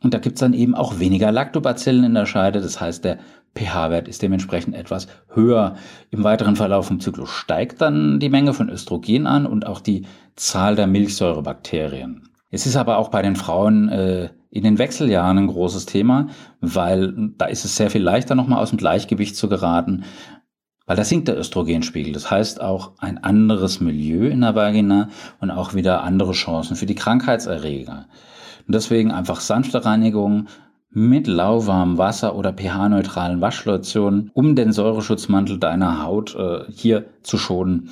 und 0.02 0.14
da 0.14 0.20
gibt 0.20 0.36
es 0.36 0.42
dann 0.42 0.54
eben 0.54 0.76
auch 0.76 1.00
weniger 1.00 1.32
Lactobacillen 1.32 2.04
in 2.04 2.14
der 2.14 2.26
Scheide, 2.26 2.62
das 2.62 2.82
heißt 2.82 3.06
der 3.06 3.20
pH-Wert 3.56 4.08
ist 4.08 4.22
dementsprechend 4.22 4.76
etwas 4.76 5.08
höher. 5.34 5.76
Im 6.10 6.24
weiteren 6.24 6.56
Verlauf 6.56 6.88
vom 6.88 7.00
Zyklus 7.00 7.30
steigt 7.30 7.82
dann 7.82 8.20
die 8.20 8.30
Menge 8.30 8.54
von 8.54 8.70
Östrogen 8.70 9.28
an 9.28 9.46
und 9.46 9.68
auch 9.68 9.80
die 9.80 10.06
Zahl 10.36 10.76
der 10.76 10.88
Milchsäurebakterien. 10.88 12.30
Es 12.50 12.66
ist 12.66 12.76
aber 12.76 12.98
auch 12.98 13.10
bei 13.10 13.22
den 13.22 13.36
Frauen 13.36 13.90
äh, 13.90 14.30
in 14.54 14.64
den 14.64 14.78
Wechseljahren 14.78 15.40
ein 15.40 15.48
großes 15.48 15.88
Thema, 15.88 16.28
weil 16.62 17.32
da 17.40 17.46
ist 17.46 17.66
es 17.66 17.76
sehr 17.76 17.90
viel 17.90 18.04
leichter, 18.04 18.36
nochmal 18.36 18.62
aus 18.62 18.70
dem 18.70 18.78
Gleichgewicht 18.78 19.36
zu 19.36 19.50
geraten, 19.50 20.04
weil 20.86 20.96
da 20.96 21.04
sinkt 21.04 21.28
der 21.28 21.40
Östrogenspiegel. 21.40 22.14
Das 22.14 22.30
heißt 22.30 22.62
auch 22.62 22.92
ein 23.00 23.18
anderes 23.18 23.82
Milieu 23.82 24.28
in 24.28 24.42
der 24.42 24.54
Vagina 24.54 25.10
und 25.42 25.50
auch 25.50 25.74
wieder 25.74 26.04
andere 26.04 26.34
Chancen 26.34 26.76
für 26.76 26.86
die 26.86 26.94
Krankheitserreger. 26.94 28.06
Und 28.68 28.76
deswegen 28.76 29.10
einfach 29.10 29.40
sanfte 29.40 29.86
Reinigung 29.86 30.48
mit 30.92 31.26
lauwarmem 31.26 31.98
Wasser 31.98 32.36
oder 32.36 32.54
pH-neutralen 32.54 33.42
Waschlotionen, 33.42 34.30
um 34.36 34.56
den 34.56 34.72
Säureschutzmantel 34.72 35.58
deiner 35.58 36.04
Haut 36.04 36.36
äh, 36.36 36.66
hier 36.72 37.06
zu 37.24 37.40
schonen. 37.40 37.90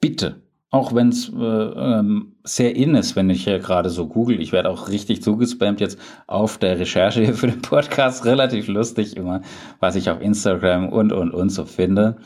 Bitte 0.00 0.39
auch 0.72 0.94
wenn 0.94 1.08
es 1.08 1.28
äh, 1.28 1.42
ähm, 1.42 2.36
sehr 2.44 2.76
in 2.76 2.94
ist, 2.94 3.16
wenn 3.16 3.28
ich 3.28 3.42
hier 3.42 3.58
gerade 3.58 3.90
so 3.90 4.06
google. 4.06 4.40
Ich 4.40 4.52
werde 4.52 4.70
auch 4.70 4.88
richtig 4.88 5.20
zugespammt 5.20 5.80
jetzt 5.80 5.98
auf 6.28 6.58
der 6.58 6.78
Recherche 6.78 7.24
hier 7.24 7.34
für 7.34 7.48
den 7.48 7.60
Podcast. 7.60 8.24
Relativ 8.24 8.68
lustig 8.68 9.16
immer, 9.16 9.42
was 9.80 9.96
ich 9.96 10.10
auf 10.10 10.20
Instagram 10.20 10.88
und, 10.88 11.12
und, 11.12 11.32
und 11.32 11.50
so 11.50 11.64
finde. 11.64 12.18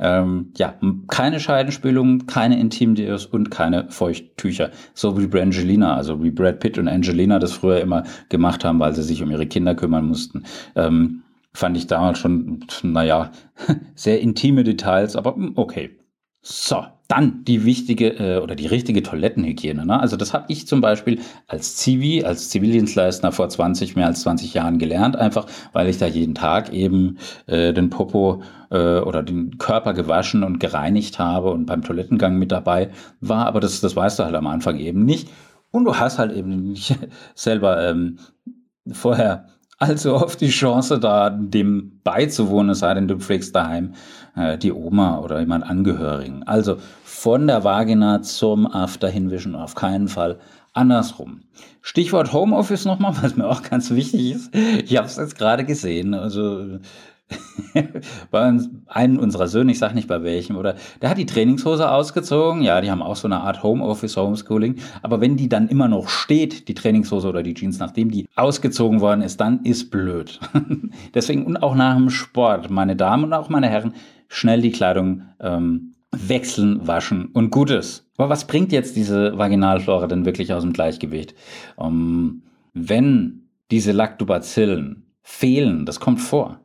Ähm, 0.00 0.52
ja, 0.56 0.74
keine 1.06 1.38
Scheidenspülung, 1.38 2.26
keine 2.26 2.58
Intimdeos 2.58 3.24
und 3.24 3.52
keine 3.52 3.88
Feuchttücher. 3.88 4.70
So 4.94 5.16
wie 5.20 5.28
Brangelina, 5.28 5.96
also 5.96 6.24
wie 6.24 6.32
Brad 6.32 6.58
Pitt 6.58 6.78
und 6.78 6.88
Angelina 6.88 7.38
das 7.38 7.52
früher 7.52 7.80
immer 7.80 8.02
gemacht 8.28 8.64
haben, 8.64 8.80
weil 8.80 8.96
sie 8.96 9.04
sich 9.04 9.22
um 9.22 9.30
ihre 9.30 9.46
Kinder 9.46 9.76
kümmern 9.76 10.06
mussten. 10.06 10.42
Ähm, 10.74 11.22
fand 11.54 11.76
ich 11.76 11.86
damals 11.86 12.18
schon, 12.18 12.64
naja, 12.82 13.30
sehr 13.94 14.20
intime 14.20 14.64
Details, 14.64 15.14
aber 15.14 15.36
hm, 15.36 15.52
okay. 15.54 15.90
So, 16.44 16.84
dann 17.12 17.44
die 17.44 17.66
wichtige 17.66 18.08
äh, 18.18 18.38
oder 18.38 18.54
die 18.54 18.66
richtige 18.66 19.02
Toilettenhygiene. 19.02 19.84
Ne? 19.84 20.00
Also 20.00 20.16
das 20.16 20.32
habe 20.32 20.46
ich 20.48 20.66
zum 20.66 20.80
Beispiel 20.80 21.20
als 21.46 21.76
Zivi, 21.76 22.24
als 22.24 22.48
Zivildienstleister 22.48 23.32
vor 23.32 23.50
20, 23.50 23.96
mehr 23.96 24.06
als 24.06 24.22
20 24.22 24.54
Jahren 24.54 24.78
gelernt, 24.78 25.16
einfach 25.16 25.46
weil 25.74 25.88
ich 25.88 25.98
da 25.98 26.06
jeden 26.06 26.34
Tag 26.34 26.72
eben 26.72 27.18
äh, 27.46 27.74
den 27.74 27.90
Popo 27.90 28.42
äh, 28.70 29.00
oder 29.00 29.22
den 29.22 29.58
Körper 29.58 29.92
gewaschen 29.92 30.42
und 30.42 30.58
gereinigt 30.58 31.18
habe 31.18 31.50
und 31.50 31.66
beim 31.66 31.82
Toilettengang 31.82 32.38
mit 32.38 32.50
dabei 32.50 32.88
war. 33.20 33.44
Aber 33.44 33.60
das, 33.60 33.82
das 33.82 33.94
weißt 33.94 34.18
du 34.18 34.24
halt 34.24 34.34
am 34.34 34.46
Anfang 34.46 34.78
eben 34.78 35.04
nicht. 35.04 35.28
Und 35.70 35.84
du 35.84 35.96
hast 35.96 36.18
halt 36.18 36.32
eben 36.32 36.70
nicht 36.70 36.96
selber 37.34 37.90
ähm, 37.90 38.20
vorher 38.90 39.48
allzu 39.82 40.14
oft 40.14 40.40
die 40.40 40.48
Chance, 40.48 40.98
da 40.98 41.28
dem 41.28 42.00
beizuwohnen, 42.04 42.70
es 42.70 42.78
sei 42.78 42.94
denn, 42.94 43.08
du 43.08 43.18
pflegst 43.18 43.54
daheim 43.54 43.94
äh, 44.36 44.58
die 44.58 44.72
Oma 44.72 45.18
oder 45.18 45.40
jemand 45.40 45.64
Angehörigen. 45.64 46.42
Also 46.44 46.76
von 47.04 47.46
der 47.46 47.64
Vagina 47.64 48.22
zum 48.22 48.66
After 48.66 49.08
hinwischen 49.08 49.54
auf 49.54 49.74
keinen 49.74 50.08
Fall 50.08 50.38
andersrum. 50.72 51.42
Stichwort 51.80 52.32
Homeoffice 52.32 52.84
nochmal, 52.84 53.14
was 53.22 53.36
mir 53.36 53.46
auch 53.46 53.62
ganz 53.62 53.90
wichtig 53.90 54.32
ist. 54.32 54.54
Ich 54.54 54.96
habe 54.96 55.06
es 55.06 55.16
jetzt 55.16 55.36
gerade 55.36 55.64
gesehen. 55.64 56.14
Also 56.14 56.78
bei 58.30 58.58
einem 58.86 59.18
unserer 59.18 59.48
Söhne, 59.48 59.72
ich 59.72 59.78
sage 59.78 59.94
nicht 59.94 60.08
bei 60.08 60.22
welchem, 60.22 60.56
oder 60.56 60.76
der 61.00 61.10
hat 61.10 61.18
die 61.18 61.26
Trainingshose 61.26 61.90
ausgezogen. 61.90 62.62
Ja, 62.62 62.80
die 62.80 62.90
haben 62.90 63.02
auch 63.02 63.16
so 63.16 63.28
eine 63.28 63.40
Art 63.40 63.62
Homeoffice, 63.62 64.16
Homeschooling. 64.16 64.76
Aber 65.02 65.20
wenn 65.20 65.36
die 65.36 65.48
dann 65.48 65.68
immer 65.68 65.88
noch 65.88 66.08
steht, 66.08 66.68
die 66.68 66.74
Trainingshose 66.74 67.28
oder 67.28 67.42
die 67.42 67.54
Jeans, 67.54 67.78
nachdem 67.78 68.10
die 68.10 68.28
ausgezogen 68.34 69.00
worden 69.00 69.22
ist, 69.22 69.40
dann 69.40 69.64
ist 69.64 69.90
blöd. 69.90 70.40
Deswegen 71.14 71.46
und 71.46 71.56
auch 71.62 71.74
nach 71.74 71.96
dem 71.96 72.10
Sport, 72.10 72.70
meine 72.70 72.96
Damen 72.96 73.24
und 73.24 73.32
auch 73.32 73.48
meine 73.48 73.68
Herren, 73.68 73.94
schnell 74.28 74.62
die 74.62 74.72
Kleidung 74.72 75.22
ähm, 75.40 75.94
wechseln, 76.12 76.86
waschen 76.86 77.26
und 77.32 77.50
Gutes. 77.50 78.06
Aber 78.16 78.28
was 78.28 78.46
bringt 78.46 78.72
jetzt 78.72 78.96
diese 78.96 79.36
Vaginalflora 79.38 80.06
denn 80.06 80.24
wirklich 80.24 80.52
aus 80.52 80.62
dem 80.62 80.72
Gleichgewicht? 80.72 81.34
Um, 81.76 82.42
wenn 82.74 83.48
diese 83.70 83.92
Lactobacillen 83.92 85.06
fehlen, 85.22 85.86
das 85.86 86.00
kommt 86.00 86.20
vor, 86.20 86.60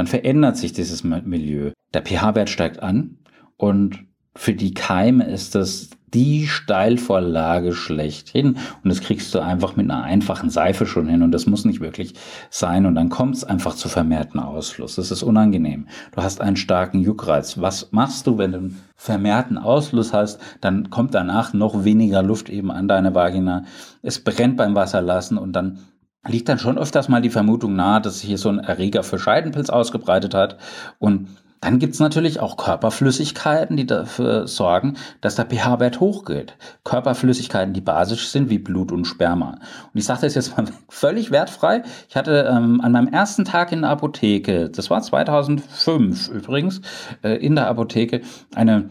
dann 0.00 0.06
verändert 0.06 0.56
sich 0.56 0.72
dieses 0.72 1.04
Milieu. 1.04 1.72
Der 1.92 2.00
pH-Wert 2.00 2.48
steigt 2.48 2.82
an 2.82 3.18
und 3.58 4.06
für 4.34 4.54
die 4.54 4.72
Keime 4.72 5.24
ist 5.24 5.54
das 5.54 5.90
die 6.14 6.46
Steilvorlage 6.46 7.74
schlechthin. 7.74 8.56
Und 8.82 8.88
das 8.88 9.02
kriegst 9.02 9.34
du 9.34 9.40
einfach 9.40 9.76
mit 9.76 9.90
einer 9.90 10.02
einfachen 10.02 10.48
Seife 10.48 10.86
schon 10.86 11.06
hin. 11.06 11.22
Und 11.22 11.32
das 11.32 11.44
muss 11.44 11.66
nicht 11.66 11.82
wirklich 11.82 12.14
sein. 12.48 12.86
Und 12.86 12.94
dann 12.94 13.10
kommt 13.10 13.36
es 13.36 13.44
einfach 13.44 13.74
zu 13.74 13.90
vermehrten 13.90 14.40
Ausfluss. 14.40 14.94
Das 14.94 15.10
ist 15.10 15.22
unangenehm. 15.22 15.86
Du 16.12 16.22
hast 16.22 16.40
einen 16.40 16.56
starken 16.56 17.00
Juckreiz. 17.00 17.60
Was 17.60 17.92
machst 17.92 18.26
du, 18.26 18.38
wenn 18.38 18.52
du 18.52 18.58
einen 18.58 18.80
vermehrten 18.96 19.58
Ausfluss 19.58 20.14
hast? 20.14 20.40
Dann 20.62 20.88
kommt 20.88 21.14
danach 21.14 21.52
noch 21.52 21.84
weniger 21.84 22.22
Luft 22.22 22.48
eben 22.48 22.70
an 22.70 22.88
deine 22.88 23.14
Vagina. 23.14 23.64
Es 24.00 24.24
brennt 24.24 24.56
beim 24.56 24.74
Wasserlassen 24.74 25.36
und 25.36 25.52
dann 25.52 25.80
liegt 26.26 26.48
dann 26.48 26.58
schon 26.58 26.78
öfters 26.78 27.08
mal 27.08 27.22
die 27.22 27.30
Vermutung 27.30 27.74
nahe, 27.74 28.00
dass 28.00 28.20
sich 28.20 28.28
hier 28.28 28.38
so 28.38 28.48
ein 28.48 28.58
Erreger 28.58 29.02
für 29.02 29.18
Scheidenpilz 29.18 29.70
ausgebreitet 29.70 30.34
hat. 30.34 30.58
Und 30.98 31.28
dann 31.60 31.78
gibt's 31.78 32.00
natürlich 32.00 32.40
auch 32.40 32.56
Körperflüssigkeiten, 32.56 33.76
die 33.76 33.86
dafür 33.86 34.46
sorgen, 34.46 34.96
dass 35.20 35.34
der 35.36 35.44
pH-Wert 35.44 36.00
hochgeht. 36.00 36.56
Körperflüssigkeiten, 36.84 37.74
die 37.74 37.82
basisch 37.82 38.28
sind, 38.28 38.48
wie 38.48 38.58
Blut 38.58 38.92
und 38.92 39.04
Sperma. 39.04 39.58
Und 39.92 39.98
ich 39.98 40.04
sage 40.04 40.22
das 40.22 40.34
jetzt 40.34 40.56
mal 40.56 40.64
völlig 40.88 41.30
wertfrei. 41.30 41.82
Ich 42.08 42.16
hatte 42.16 42.50
ähm, 42.50 42.80
an 42.80 42.92
meinem 42.92 43.08
ersten 43.08 43.44
Tag 43.44 43.72
in 43.72 43.82
der 43.82 43.90
Apotheke, 43.90 44.70
das 44.70 44.88
war 44.88 45.02
2005 45.02 46.28
übrigens, 46.28 46.80
äh, 47.22 47.34
in 47.34 47.56
der 47.56 47.68
Apotheke, 47.68 48.22
eine 48.54 48.88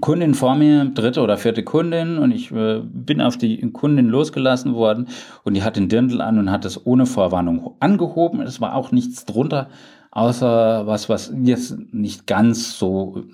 Kundin 0.00 0.34
vor 0.34 0.54
mir, 0.54 0.86
dritte 0.86 1.20
oder 1.20 1.36
vierte 1.36 1.62
Kundin, 1.62 2.18
und 2.18 2.30
ich 2.30 2.50
äh, 2.52 2.80
bin 2.84 3.20
auf 3.20 3.36
die 3.36 3.60
Kundin 3.72 4.08
losgelassen 4.08 4.74
worden 4.74 5.08
und 5.44 5.54
die 5.54 5.62
hat 5.62 5.76
den 5.76 5.88
Dirndl 5.88 6.20
an 6.20 6.38
und 6.38 6.50
hat 6.50 6.64
es 6.64 6.86
ohne 6.86 7.06
Vorwarnung 7.06 7.74
angehoben. 7.80 8.40
Es 8.40 8.60
war 8.60 8.74
auch 8.74 8.92
nichts 8.92 9.24
drunter, 9.24 9.68
außer 10.10 10.86
was, 10.86 11.08
was 11.08 11.32
jetzt 11.42 11.76
nicht 11.92 12.26
ganz 12.26 12.78
so 12.78 13.24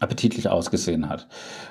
appetitlich 0.00 0.48
ausgesehen 0.48 1.08
hat. 1.08 1.28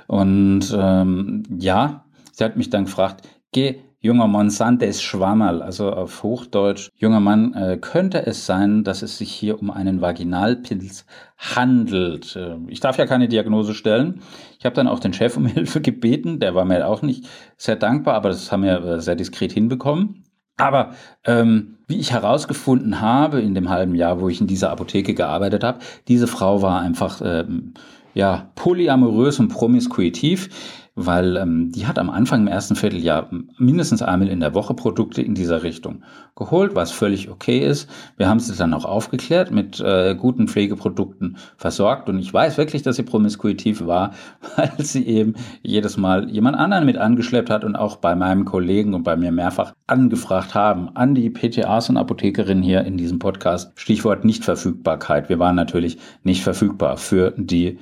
Und 0.07 0.75
ähm, 0.77 1.43
ja, 1.57 2.05
sie 2.31 2.43
hat 2.43 2.57
mich 2.57 2.69
dann 2.69 2.85
gefragt, 2.85 3.27
geh 3.51 3.75
junger 4.05 4.27
Monsantes 4.27 5.01
Schwammerl, 5.01 5.63
also 5.63 5.91
auf 5.91 6.21
Hochdeutsch, 6.21 6.89
junger 6.95 7.19
Mann, 7.19 7.53
äh, 7.55 7.77
könnte 7.81 8.25
es 8.25 8.45
sein, 8.45 8.83
dass 8.83 9.01
es 9.01 9.17
sich 9.17 9.31
hier 9.31 9.59
um 9.59 9.71
einen 9.71 9.99
Vaginalpilz 9.99 11.05
handelt? 11.37 12.35
Äh, 12.35 12.57
ich 12.67 12.79
darf 12.79 12.99
ja 12.99 13.07
keine 13.07 13.27
Diagnose 13.27 13.73
stellen. 13.73 14.21
Ich 14.59 14.65
habe 14.65 14.75
dann 14.75 14.87
auch 14.87 14.99
den 14.99 15.13
Chef 15.13 15.35
um 15.37 15.45
Hilfe 15.47 15.81
gebeten, 15.81 16.39
der 16.39 16.53
war 16.53 16.65
mir 16.65 16.87
auch 16.87 17.01
nicht 17.01 17.27
sehr 17.57 17.75
dankbar, 17.75 18.13
aber 18.13 18.29
das 18.29 18.51
haben 18.51 18.63
wir 18.63 18.83
äh, 18.83 19.01
sehr 19.01 19.15
diskret 19.15 19.51
hinbekommen. 19.51 20.23
Aber 20.57 20.91
ähm, 21.25 21.79
wie 21.87 21.99
ich 21.99 22.13
herausgefunden 22.13 23.01
habe 23.01 23.41
in 23.41 23.55
dem 23.55 23.69
halben 23.69 23.95
Jahr, 23.95 24.21
wo 24.21 24.29
ich 24.29 24.39
in 24.39 24.47
dieser 24.47 24.69
Apotheke 24.69 25.13
gearbeitet 25.13 25.63
habe, 25.63 25.79
diese 26.07 26.27
Frau 26.27 26.61
war 26.61 26.79
einfach 26.79 27.21
ähm, 27.25 27.73
ja 28.13 28.51
polyamorös 28.55 29.39
und 29.39 29.49
promiskuitiv 29.49 30.84
weil 30.95 31.35
ähm, 31.35 31.71
die 31.73 31.87
hat 31.87 31.99
am 31.99 32.09
Anfang 32.09 32.41
im 32.41 32.47
ersten 32.47 32.75
Vierteljahr 32.75 33.29
mindestens 33.57 34.01
einmal 34.01 34.29
in 34.29 34.39
der 34.39 34.55
Woche 34.55 34.73
Produkte 34.73 35.21
in 35.21 35.35
dieser 35.35 35.61
Richtung 35.63 36.03
geholt, 36.35 36.73
was 36.73 36.91
völlig 36.91 37.29
okay 37.29 37.59
ist. 37.59 37.89
Wir 38.15 38.29
haben 38.29 38.39
sie 38.39 38.55
dann 38.55 38.73
auch 38.73 38.85
aufgeklärt, 38.85 39.51
mit 39.51 39.79
äh, 39.81 40.15
guten 40.15 40.47
Pflegeprodukten 40.47 41.37
versorgt 41.57 42.07
und 42.07 42.19
ich 42.19 42.33
weiß 42.33 42.57
wirklich, 42.57 42.81
dass 42.81 42.95
sie 42.95 43.03
promiskuitiv 43.03 43.85
war, 43.85 44.13
weil 44.55 44.71
sie 44.79 45.05
eben 45.05 45.35
jedes 45.61 45.97
Mal 45.97 46.29
jemand 46.29 46.57
anderen 46.57 46.85
mit 46.85 46.97
angeschleppt 46.97 47.49
hat 47.49 47.65
und 47.65 47.75
auch 47.75 47.97
bei 47.97 48.15
meinem 48.15 48.45
Kollegen 48.45 48.93
und 48.93 49.03
bei 49.03 49.17
mir 49.17 49.33
mehrfach 49.33 49.73
angefragt 49.87 50.55
haben 50.55 50.95
an 50.95 51.13
die 51.13 51.29
PTAs 51.29 51.89
und 51.89 51.97
Apothekerinnen 51.97 52.63
hier 52.63 52.85
in 52.85 52.97
diesem 52.97 53.19
Podcast. 53.19 53.73
Stichwort 53.75 54.23
Nichtverfügbarkeit. 54.23 55.27
Wir 55.27 55.39
waren 55.39 55.55
natürlich 55.55 55.97
nicht 56.23 56.41
verfügbar 56.41 56.95
für 56.95 57.33
die 57.37 57.79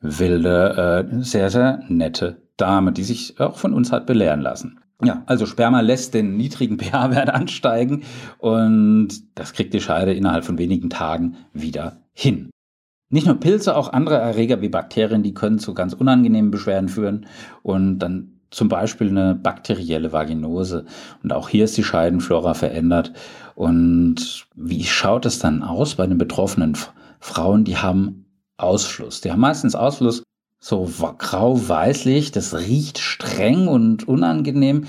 wilde, 0.00 1.08
äh, 1.10 1.22
sehr, 1.22 1.50
sehr 1.50 1.80
nette 1.88 2.41
Dame, 2.56 2.92
die 2.92 3.04
sich 3.04 3.40
auch 3.40 3.56
von 3.56 3.74
uns 3.74 3.92
hat 3.92 4.06
belehren 4.06 4.40
lassen. 4.40 4.80
Ja, 5.02 5.22
also 5.26 5.46
Sperma 5.46 5.80
lässt 5.80 6.14
den 6.14 6.36
niedrigen 6.36 6.78
pH-Wert 6.80 7.30
ansteigen 7.30 8.02
und 8.38 9.08
das 9.34 9.52
kriegt 9.52 9.74
die 9.74 9.80
Scheide 9.80 10.12
innerhalb 10.12 10.44
von 10.44 10.58
wenigen 10.58 10.90
Tagen 10.90 11.36
wieder 11.52 11.98
hin. 12.12 12.50
Nicht 13.10 13.26
nur 13.26 13.38
Pilze, 13.38 13.76
auch 13.76 13.92
andere 13.92 14.16
Erreger 14.16 14.62
wie 14.62 14.70
Bakterien, 14.70 15.22
die 15.22 15.34
können 15.34 15.58
zu 15.58 15.74
ganz 15.74 15.92
unangenehmen 15.92 16.50
Beschwerden 16.50 16.88
führen 16.88 17.26
und 17.62 17.98
dann 17.98 18.40
zum 18.50 18.68
Beispiel 18.68 19.08
eine 19.08 19.34
bakterielle 19.34 20.12
Vaginose. 20.12 20.84
Und 21.22 21.32
auch 21.32 21.48
hier 21.48 21.64
ist 21.64 21.76
die 21.76 21.84
Scheidenflora 21.84 22.54
verändert. 22.54 23.12
Und 23.54 24.46
wie 24.54 24.84
schaut 24.84 25.26
es 25.26 25.38
dann 25.38 25.62
aus 25.62 25.96
bei 25.96 26.06
den 26.06 26.18
betroffenen 26.18 26.76
Frauen? 27.18 27.64
Die 27.64 27.78
haben 27.78 28.26
Ausfluss. 28.58 29.20
Die 29.22 29.32
haben 29.32 29.40
meistens 29.40 29.74
Ausfluss 29.74 30.22
so 30.64 30.88
grau-weißlich, 31.18 32.30
das 32.30 32.54
riecht 32.54 33.00
streng 33.00 33.66
und 33.66 34.06
unangenehm. 34.06 34.84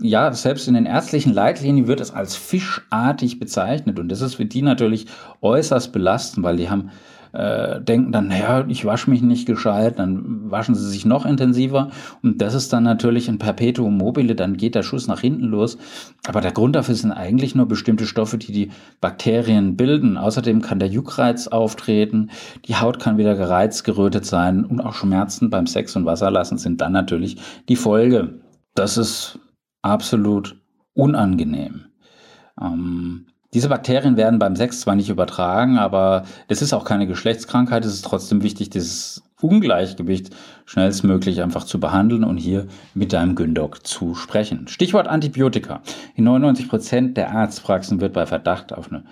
Ja, 0.00 0.32
selbst 0.32 0.68
in 0.68 0.74
den 0.74 0.86
ärztlichen 0.86 1.34
Leitlinien 1.34 1.88
wird 1.88 2.00
es 2.00 2.12
als 2.12 2.36
fischartig 2.36 3.40
bezeichnet 3.40 3.98
und 3.98 4.08
das 4.08 4.20
ist 4.20 4.36
für 4.36 4.44
die 4.44 4.62
natürlich 4.62 5.06
äußerst 5.40 5.90
belastend, 5.90 6.44
weil 6.44 6.58
die 6.58 6.70
haben 6.70 6.92
äh, 7.32 7.80
denken 7.80 8.12
dann, 8.12 8.28
naja, 8.28 8.64
ich 8.68 8.84
wasche 8.84 9.10
mich 9.10 9.22
nicht 9.22 9.46
gescheit, 9.46 9.98
dann 9.98 10.50
waschen 10.50 10.74
sie 10.74 10.88
sich 10.88 11.04
noch 11.04 11.26
intensiver 11.26 11.90
und 12.22 12.40
das 12.40 12.54
ist 12.54 12.72
dann 12.72 12.82
natürlich 12.82 13.28
ein 13.28 13.38
Perpetuum 13.38 13.96
mobile, 13.96 14.34
dann 14.34 14.56
geht 14.56 14.74
der 14.74 14.82
Schuss 14.82 15.06
nach 15.06 15.20
hinten 15.20 15.44
los. 15.44 15.78
Aber 16.26 16.40
der 16.40 16.52
Grund 16.52 16.76
dafür 16.76 16.94
sind 16.94 17.12
eigentlich 17.12 17.54
nur 17.54 17.66
bestimmte 17.66 18.06
Stoffe, 18.06 18.38
die 18.38 18.52
die 18.52 18.70
Bakterien 19.00 19.76
bilden. 19.76 20.16
Außerdem 20.16 20.60
kann 20.60 20.78
der 20.78 20.88
Juckreiz 20.88 21.48
auftreten, 21.48 22.30
die 22.66 22.76
Haut 22.76 22.98
kann 22.98 23.18
wieder 23.18 23.36
gereizt, 23.36 23.84
gerötet 23.84 24.26
sein 24.26 24.64
und 24.64 24.80
auch 24.80 24.94
Schmerzen 24.94 25.50
beim 25.50 25.66
Sex 25.66 25.96
und 25.96 26.06
Wasserlassen 26.06 26.58
sind 26.58 26.80
dann 26.80 26.92
natürlich 26.92 27.36
die 27.68 27.76
Folge. 27.76 28.40
Das 28.74 28.96
ist 28.98 29.38
absolut 29.82 30.60
unangenehm. 30.94 31.86
Ähm, 32.60 33.26
diese 33.52 33.68
Bakterien 33.68 34.16
werden 34.16 34.38
beim 34.38 34.54
Sex 34.54 34.80
zwar 34.80 34.94
nicht 34.94 35.08
übertragen, 35.08 35.76
aber 35.76 36.24
es 36.46 36.62
ist 36.62 36.72
auch 36.72 36.84
keine 36.84 37.08
Geschlechtskrankheit. 37.08 37.84
Es 37.84 37.94
ist 37.94 38.04
trotzdem 38.04 38.42
wichtig, 38.42 38.70
dieses 38.70 39.24
Ungleichgewicht 39.40 40.30
schnellstmöglich 40.66 41.42
einfach 41.42 41.64
zu 41.64 41.80
behandeln 41.80 42.22
und 42.22 42.36
hier 42.36 42.66
mit 42.94 43.12
deinem 43.12 43.34
Gündoc 43.34 43.84
zu 43.84 44.14
sprechen. 44.14 44.68
Stichwort 44.68 45.08
Antibiotika. 45.08 45.82
In 46.14 46.24
99 46.24 46.68
Prozent 46.68 47.16
der 47.16 47.32
Arztpraxen 47.32 48.00
wird 48.00 48.12
bei 48.12 48.26
Verdacht 48.26 48.72
auf 48.72 48.92
eine 48.92 49.04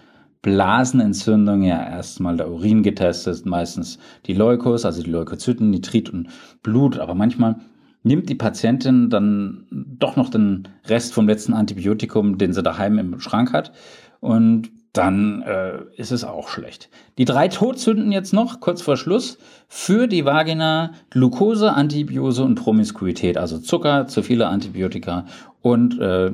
Blasenentzündung 0.42 1.62
ja 1.62 1.82
erstmal 1.82 2.36
der 2.36 2.48
Urin 2.48 2.84
getestet, 2.84 3.44
meistens 3.44 3.98
die 4.26 4.34
Leukos, 4.34 4.84
also 4.84 5.02
die 5.02 5.10
Leukozyten, 5.10 5.70
Nitrit 5.70 6.10
und 6.10 6.28
Blut, 6.62 7.00
aber 7.00 7.16
manchmal 7.16 7.56
nimmt 8.04 8.28
die 8.28 8.36
Patientin 8.36 9.10
dann 9.10 9.66
doch 9.70 10.14
noch 10.14 10.30
den 10.30 10.68
Rest 10.86 11.12
vom 11.12 11.26
letzten 11.26 11.54
Antibiotikum, 11.54 12.38
den 12.38 12.52
sie 12.52 12.62
daheim 12.62 12.98
im 12.98 13.18
Schrank 13.18 13.52
hat 13.52 13.72
und 14.20 14.70
dann 14.92 15.42
äh, 15.42 15.78
ist 15.96 16.10
es 16.10 16.24
auch 16.24 16.48
schlecht. 16.48 16.88
Die 17.18 17.24
drei 17.24 17.48
Todsünden 17.48 18.10
jetzt 18.10 18.32
noch, 18.32 18.60
kurz 18.60 18.82
vor 18.82 18.96
Schluss, 18.96 19.38
für 19.68 20.06
die 20.08 20.24
Vagina 20.24 20.92
Glucose, 21.10 21.72
Antibiose 21.72 22.42
und 22.42 22.56
Promiskuität, 22.56 23.36
also 23.36 23.58
Zucker, 23.58 24.06
zu 24.06 24.22
viele 24.22 24.48
Antibiotika 24.48 25.26
und 25.60 26.00
äh, 26.00 26.30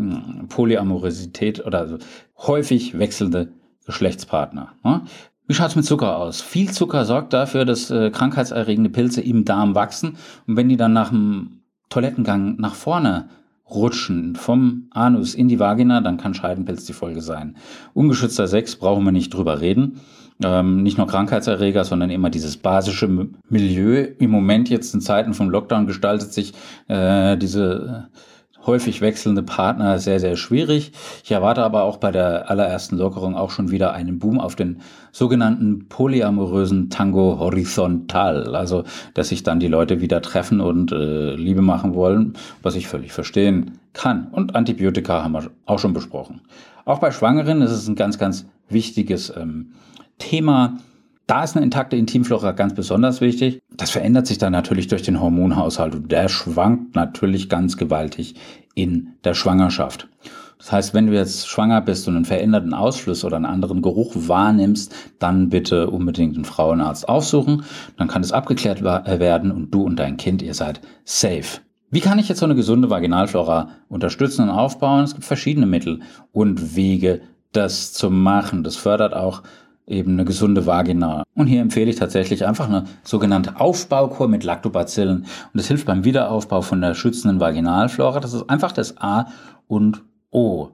Polyamorosität 0.48 1.66
oder 1.66 1.80
also 1.80 1.98
häufig 2.38 2.98
wechselnde 2.98 3.48
Geschlechtspartner. 3.86 4.72
Ne? 4.82 5.02
Wie 5.46 5.54
schaut's 5.54 5.76
mit 5.76 5.84
Zucker 5.84 6.16
aus? 6.16 6.40
Viel 6.40 6.70
Zucker 6.70 7.04
sorgt 7.04 7.34
dafür, 7.34 7.66
dass 7.66 7.90
äh, 7.90 8.10
krankheitserregende 8.10 8.88
Pilze 8.88 9.20
im 9.20 9.44
Darm 9.44 9.74
wachsen 9.74 10.16
und 10.46 10.56
wenn 10.56 10.70
die 10.70 10.78
dann 10.78 10.94
nach 10.94 11.10
dem 11.10 11.60
Toilettengang 11.90 12.56
nach 12.56 12.74
vorne 12.74 13.28
rutschen 13.74 14.36
vom 14.36 14.88
Anus 14.90 15.34
in 15.34 15.48
die 15.48 15.58
Vagina, 15.58 16.00
dann 16.00 16.16
kann 16.16 16.34
Scheidenpilz 16.34 16.84
die 16.84 16.92
Folge 16.92 17.20
sein. 17.20 17.56
Ungeschützter 17.92 18.46
Sex 18.46 18.76
brauchen 18.76 19.04
wir 19.04 19.12
nicht 19.12 19.32
drüber 19.32 19.60
reden. 19.60 20.00
Ähm, 20.42 20.82
nicht 20.82 20.98
nur 20.98 21.06
Krankheitserreger, 21.06 21.84
sondern 21.84 22.10
immer 22.10 22.28
dieses 22.28 22.56
basische 22.56 23.28
Milieu. 23.48 24.08
Im 24.18 24.30
Moment 24.30 24.68
jetzt 24.68 24.92
in 24.92 25.00
Zeiten 25.00 25.32
vom 25.32 25.48
Lockdown 25.48 25.86
gestaltet 25.86 26.32
sich 26.32 26.54
äh, 26.88 27.36
diese 27.36 28.08
häufig 28.66 29.00
wechselnde 29.00 29.42
Partner 29.42 29.98
sehr, 29.98 30.20
sehr 30.20 30.36
schwierig. 30.36 30.92
Ich 31.24 31.32
erwarte 31.32 31.62
aber 31.62 31.82
auch 31.82 31.98
bei 31.98 32.10
der 32.10 32.50
allerersten 32.50 32.96
Lockerung 32.96 33.36
auch 33.36 33.50
schon 33.50 33.70
wieder 33.70 33.92
einen 33.92 34.18
Boom 34.18 34.40
auf 34.40 34.56
den 34.56 34.80
sogenannten 35.12 35.88
polyamorösen 35.88 36.90
Tango 36.90 37.38
horizontal. 37.38 38.54
Also, 38.56 38.84
dass 39.14 39.28
sich 39.28 39.42
dann 39.42 39.60
die 39.60 39.68
Leute 39.68 40.00
wieder 40.00 40.22
treffen 40.22 40.60
und 40.60 40.92
äh, 40.92 41.34
Liebe 41.34 41.62
machen 41.62 41.94
wollen, 41.94 42.34
was 42.62 42.74
ich 42.74 42.88
völlig 42.88 43.12
verstehen 43.12 43.78
kann. 43.92 44.28
Und 44.32 44.54
Antibiotika 44.56 45.22
haben 45.22 45.32
wir 45.32 45.50
auch 45.66 45.78
schon 45.78 45.92
besprochen. 45.92 46.40
Auch 46.84 46.98
bei 46.98 47.10
Schwangeren 47.10 47.62
ist 47.62 47.70
es 47.70 47.88
ein 47.88 47.96
ganz, 47.96 48.18
ganz 48.18 48.46
wichtiges 48.68 49.32
ähm, 49.36 49.72
Thema. 50.18 50.78
Da 51.26 51.42
ist 51.42 51.56
eine 51.56 51.64
intakte 51.64 51.96
Intimflora 51.96 52.52
ganz 52.52 52.74
besonders 52.74 53.20
wichtig. 53.20 53.62
Das 53.70 53.90
verändert 53.90 54.26
sich 54.26 54.38
dann 54.38 54.52
natürlich 54.52 54.88
durch 54.88 55.02
den 55.02 55.20
Hormonhaushalt 55.20 55.94
und 55.94 56.12
der 56.12 56.28
schwankt 56.28 56.94
natürlich 56.94 57.48
ganz 57.48 57.76
gewaltig 57.78 58.34
in 58.74 59.14
der 59.24 59.34
Schwangerschaft. 59.34 60.08
Das 60.58 60.72
heißt, 60.72 60.94
wenn 60.94 61.06
du 61.06 61.14
jetzt 61.14 61.48
schwanger 61.48 61.80
bist 61.80 62.08
und 62.08 62.16
einen 62.16 62.24
veränderten 62.24 62.74
Ausfluss 62.74 63.24
oder 63.24 63.36
einen 63.36 63.46
anderen 63.46 63.82
Geruch 63.82 64.12
wahrnimmst, 64.14 64.94
dann 65.18 65.48
bitte 65.48 65.90
unbedingt 65.90 66.36
einen 66.36 66.44
Frauenarzt 66.44 67.08
aufsuchen. 67.08 67.64
Dann 67.96 68.08
kann 68.08 68.22
es 68.22 68.32
abgeklärt 68.32 68.80
äh, 68.80 69.18
werden 69.18 69.50
und 69.50 69.74
du 69.74 69.82
und 69.82 69.96
dein 69.96 70.16
Kind, 70.16 70.42
ihr 70.42 70.54
seid 70.54 70.80
safe. 71.04 71.60
Wie 71.90 72.00
kann 72.00 72.18
ich 72.18 72.28
jetzt 72.28 72.38
so 72.38 72.46
eine 72.46 72.54
gesunde 72.54 72.90
Vaginalflora 72.90 73.68
unterstützen 73.88 74.42
und 74.42 74.50
aufbauen? 74.50 75.04
Es 75.04 75.14
gibt 75.14 75.24
verschiedene 75.24 75.66
Mittel 75.66 76.00
und 76.32 76.76
Wege, 76.76 77.20
das 77.52 77.92
zu 77.92 78.10
machen. 78.10 78.64
Das 78.64 78.76
fördert 78.76 79.14
auch 79.14 79.42
eben 79.86 80.12
eine 80.12 80.24
gesunde 80.24 80.66
Vagina. 80.66 81.24
Und 81.34 81.46
hier 81.46 81.60
empfehle 81.60 81.90
ich 81.90 81.96
tatsächlich 81.96 82.46
einfach 82.46 82.68
eine 82.68 82.84
sogenannte 83.02 83.60
Aufbaukur 83.60 84.28
mit 84.28 84.44
Lactobacillen. 84.44 85.18
Und 85.18 85.26
das 85.52 85.68
hilft 85.68 85.86
beim 85.86 86.04
Wiederaufbau 86.04 86.62
von 86.62 86.80
der 86.80 86.94
schützenden 86.94 87.40
Vaginalflora. 87.40 88.20
Das 88.20 88.32
ist 88.32 88.48
einfach 88.48 88.72
das 88.72 88.98
A 88.98 89.26
und 89.66 90.02
O. 90.30 90.70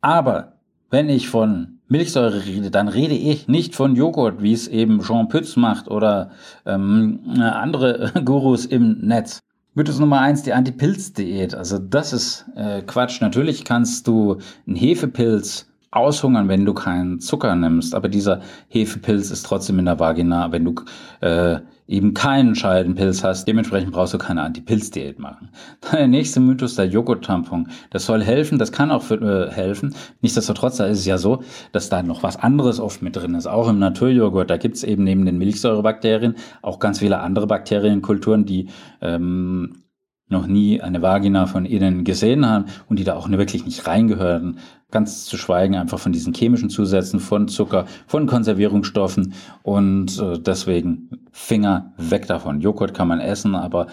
Aber 0.00 0.54
wenn 0.90 1.08
ich 1.08 1.28
von 1.28 1.80
Milchsäure 1.88 2.44
rede, 2.44 2.70
dann 2.70 2.88
rede 2.88 3.14
ich 3.14 3.48
nicht 3.48 3.74
von 3.74 3.96
Joghurt, 3.96 4.42
wie 4.42 4.52
es 4.52 4.68
eben 4.68 5.00
Jean 5.02 5.28
Pütz 5.28 5.56
macht 5.56 5.88
oder 5.88 6.30
ähm, 6.66 7.20
andere 7.38 8.12
Gurus 8.24 8.66
im 8.66 8.98
Netz. 9.00 9.40
Mythos 9.74 9.98
Nummer 9.98 10.20
eins, 10.20 10.42
die 10.42 10.52
Antipilz-Diät. 10.52 11.54
Also 11.54 11.78
das 11.78 12.12
ist 12.12 12.46
äh, 12.56 12.82
Quatsch. 12.82 13.20
Natürlich 13.20 13.64
kannst 13.64 14.08
du 14.08 14.38
einen 14.66 14.76
Hefepilz 14.76 15.67
aushungern, 15.90 16.48
wenn 16.48 16.64
du 16.64 16.74
keinen 16.74 17.20
Zucker 17.20 17.54
nimmst. 17.54 17.94
Aber 17.94 18.08
dieser 18.08 18.40
Hefepilz 18.68 19.30
ist 19.30 19.44
trotzdem 19.44 19.78
in 19.78 19.86
der 19.86 19.98
Vagina, 19.98 20.52
wenn 20.52 20.64
du 20.64 20.74
äh, 21.20 21.60
eben 21.88 22.12
keinen 22.12 22.54
Scheidenpilz 22.54 23.24
hast. 23.24 23.48
Dementsprechend 23.48 23.92
brauchst 23.92 24.12
du 24.12 24.18
keine 24.18 24.42
Antipilzdiät 24.42 25.18
machen. 25.18 25.48
Der 25.92 26.06
nächste 26.06 26.38
Mythos, 26.40 26.74
der 26.74 26.86
Joghurt-Tampon. 26.86 27.68
Das 27.90 28.04
soll 28.04 28.22
helfen, 28.22 28.58
das 28.58 28.72
kann 28.72 28.90
auch 28.90 29.02
für, 29.02 29.48
äh, 29.48 29.50
helfen. 29.50 29.94
Nichtsdestotrotz, 30.20 30.76
da 30.76 30.86
ist 30.86 30.98
es 30.98 31.06
ja 31.06 31.16
so, 31.16 31.42
dass 31.72 31.88
da 31.88 32.02
noch 32.02 32.22
was 32.22 32.36
anderes 32.36 32.78
oft 32.78 33.00
mit 33.02 33.16
drin 33.16 33.34
ist. 33.34 33.46
Auch 33.46 33.68
im 33.68 33.78
Naturjoghurt, 33.78 34.50
da 34.50 34.58
gibt 34.58 34.76
es 34.76 34.84
eben 34.84 35.04
neben 35.04 35.24
den 35.24 35.38
Milchsäurebakterien 35.38 36.36
auch 36.60 36.78
ganz 36.78 36.98
viele 36.98 37.20
andere 37.20 37.46
Bakterienkulturen, 37.46 38.44
die 38.44 38.68
ähm, 39.00 39.82
noch 40.28 40.46
nie 40.46 40.80
eine 40.80 41.02
Vagina 41.02 41.46
von 41.46 41.64
innen 41.64 42.04
gesehen 42.04 42.46
haben 42.46 42.66
und 42.88 42.98
die 42.98 43.04
da 43.04 43.14
auch 43.14 43.28
wirklich 43.30 43.64
nicht 43.64 43.86
reingehören. 43.86 44.58
Ganz 44.90 45.24
zu 45.24 45.36
schweigen 45.36 45.74
einfach 45.74 45.98
von 45.98 46.12
diesen 46.12 46.34
chemischen 46.34 46.70
Zusätzen, 46.70 47.20
von 47.20 47.48
Zucker, 47.48 47.86
von 48.06 48.26
Konservierungsstoffen 48.26 49.34
und 49.62 50.18
äh, 50.18 50.38
deswegen 50.38 51.26
Finger 51.32 51.92
weg 51.96 52.26
davon. 52.26 52.60
Joghurt 52.60 52.94
kann 52.94 53.08
man 53.08 53.20
essen, 53.20 53.54
aber 53.54 53.86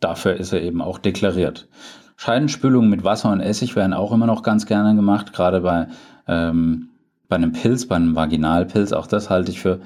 dafür 0.00 0.34
ist 0.34 0.52
er 0.52 0.62
eben 0.62 0.82
auch 0.82 0.98
deklariert. 0.98 1.68
Scheidenspülungen 2.16 2.90
mit 2.90 3.04
Wasser 3.04 3.30
und 3.30 3.40
Essig 3.40 3.76
werden 3.76 3.92
auch 3.92 4.12
immer 4.12 4.26
noch 4.26 4.42
ganz 4.42 4.66
gerne 4.66 4.94
gemacht, 4.96 5.32
gerade 5.32 5.60
bei, 5.60 5.88
ähm, 6.26 6.88
bei 7.28 7.36
einem 7.36 7.52
Pilz, 7.52 7.86
bei 7.86 7.96
einem 7.96 8.16
Vaginalpilz. 8.16 8.92
Auch 8.92 9.06
das 9.06 9.28
halte 9.28 9.50
ich 9.50 9.60
für 9.60 9.80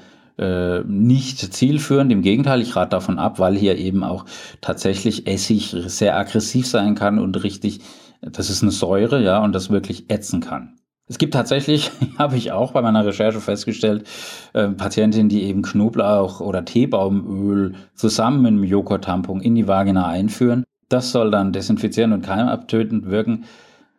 nicht 0.85 1.53
zielführend. 1.53 2.11
Im 2.11 2.21
Gegenteil, 2.21 2.61
ich 2.61 2.75
rate 2.75 2.91
davon 2.91 3.19
ab, 3.19 3.39
weil 3.39 3.55
hier 3.55 3.77
eben 3.77 4.03
auch 4.03 4.25
tatsächlich 4.61 5.27
Essig 5.27 5.75
sehr 5.85 6.17
aggressiv 6.17 6.67
sein 6.67 6.95
kann 6.95 7.19
und 7.19 7.43
richtig, 7.43 7.79
das 8.21 8.49
ist 8.49 8.63
eine 8.63 8.71
Säure, 8.71 9.21
ja, 9.21 9.43
und 9.43 9.53
das 9.53 9.69
wirklich 9.69 10.09
ätzen 10.09 10.41
kann. 10.41 10.77
Es 11.11 11.17
gibt 11.17 11.33
tatsächlich, 11.33 11.91
habe 12.17 12.37
ich 12.37 12.53
auch 12.53 12.71
bei 12.71 12.81
meiner 12.81 13.05
Recherche 13.05 13.41
festgestellt, 13.41 14.07
äh, 14.53 14.69
Patientinnen, 14.69 15.27
die 15.27 15.43
eben 15.43 15.61
Knoblauch 15.61 16.39
oder 16.39 16.63
Teebaumöl 16.63 17.73
zusammen 17.95 18.41
mit 18.41 18.47
einem 18.47 18.63
Joghurt-Tampon 18.63 19.41
in 19.41 19.55
die 19.55 19.67
Vagina 19.67 20.07
einführen. 20.07 20.63
Das 20.87 21.11
soll 21.11 21.29
dann 21.29 21.51
desinfizierend 21.51 22.13
und 22.13 22.21
keimabtötend 22.21 23.09
wirken. 23.09 23.43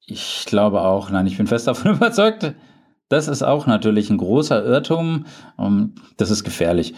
Ich 0.07 0.45
glaube 0.47 0.81
auch, 0.81 1.11
nein, 1.11 1.27
ich 1.27 1.37
bin 1.37 1.47
fest 1.47 1.67
davon 1.67 1.93
überzeugt, 1.97 2.55
das 3.13 3.29
ist 3.29 3.43
auch 3.43 3.67
natürlich 3.67 4.11
ein 4.11 4.19
großer 4.19 4.65
Irrtum. 4.65 5.27
Ähm, 5.59 5.93
das 6.17 6.31
ist 6.31 6.45
gefährlich. 6.45 6.95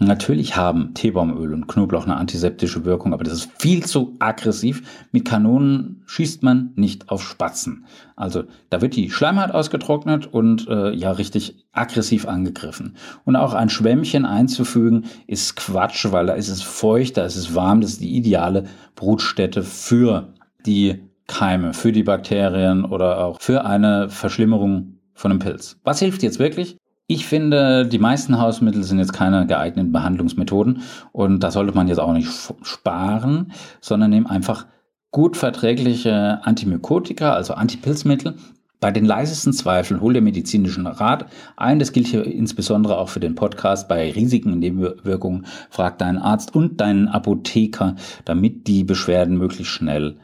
Natürlich 0.00 0.56
haben 0.56 0.94
Teebaumöl 0.94 1.52
und 1.52 1.66
Knoblauch 1.66 2.04
eine 2.04 2.16
antiseptische 2.16 2.84
Wirkung, 2.84 3.12
aber 3.12 3.24
das 3.24 3.34
ist 3.34 3.50
viel 3.58 3.84
zu 3.84 4.14
aggressiv. 4.20 5.08
Mit 5.10 5.24
Kanonen 5.24 6.02
schießt 6.06 6.44
man 6.44 6.70
nicht 6.76 7.10
auf 7.10 7.20
Spatzen. 7.22 7.84
Also 8.14 8.44
da 8.70 8.80
wird 8.80 8.94
die 8.94 9.10
Schleimhaut 9.10 9.50
ausgetrocknet 9.50 10.32
und 10.32 10.68
äh, 10.68 10.92
ja 10.92 11.10
richtig 11.10 11.66
aggressiv 11.72 12.28
angegriffen. 12.28 12.94
Und 13.24 13.34
auch 13.34 13.54
ein 13.54 13.70
Schwämmchen 13.70 14.24
einzufügen 14.24 15.06
ist 15.26 15.56
Quatsch, 15.56 16.06
weil 16.12 16.26
da 16.26 16.34
ist 16.34 16.48
es 16.48 16.62
feucht, 16.62 17.16
da 17.16 17.24
ist 17.24 17.36
es 17.36 17.56
warm, 17.56 17.80
das 17.80 17.94
ist 17.94 18.00
die 18.00 18.16
ideale 18.16 18.64
Brutstätte 18.94 19.64
für 19.64 20.32
die 20.64 21.00
Keime, 21.26 21.74
für 21.74 21.90
die 21.90 22.04
Bakterien 22.04 22.84
oder 22.84 23.24
auch 23.24 23.40
für 23.40 23.64
eine 23.64 24.08
Verschlimmerung 24.10 24.97
von 25.18 25.32
einem 25.32 25.40
Pilz. 25.40 25.78
Was 25.82 25.98
hilft 25.98 26.22
jetzt 26.22 26.38
wirklich? 26.38 26.78
Ich 27.08 27.26
finde, 27.26 27.86
die 27.86 27.98
meisten 27.98 28.38
Hausmittel 28.38 28.84
sind 28.84 28.98
jetzt 28.98 29.12
keine 29.12 29.46
geeigneten 29.46 29.92
Behandlungsmethoden 29.92 30.82
und 31.12 31.40
da 31.40 31.50
sollte 31.50 31.74
man 31.74 31.88
jetzt 31.88 31.98
auch 31.98 32.12
nicht 32.12 32.30
sparen, 32.62 33.52
sondern 33.80 34.10
nehmen 34.10 34.26
einfach 34.26 34.66
gut 35.10 35.36
verträgliche 35.36 36.40
Antimykotika, 36.42 37.32
also 37.32 37.54
Antipilzmittel. 37.54 38.34
Bei 38.80 38.92
den 38.92 39.04
leisesten 39.04 39.52
Zweifeln 39.52 40.00
hol 40.00 40.12
dir 40.12 40.20
medizinischen 40.20 40.86
Rat 40.86 41.26
ein. 41.56 41.80
Das 41.80 41.92
gilt 41.92 42.06
hier 42.06 42.24
insbesondere 42.24 42.98
auch 42.98 43.08
für 43.08 43.18
den 43.18 43.34
Podcast. 43.34 43.88
Bei 43.88 44.12
Risiken 44.12 44.52
und 44.52 44.60
Nebenwirkungen 44.60 45.46
frag 45.68 45.98
deinen 45.98 46.18
Arzt 46.18 46.54
und 46.54 46.80
deinen 46.80 47.08
Apotheker, 47.08 47.96
damit 48.24 48.68
die 48.68 48.84
Beschwerden 48.84 49.36
möglichst 49.36 49.72
schnell 49.72 50.18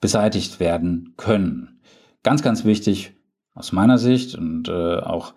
beseitigt 0.00 0.58
werden 0.58 1.14
können. 1.16 1.80
Ganz, 2.24 2.42
ganz 2.42 2.64
wichtig, 2.64 3.15
aus 3.56 3.72
meiner 3.72 3.98
Sicht 3.98 4.36
und 4.36 4.68
äh, 4.68 4.98
auch 4.98 5.34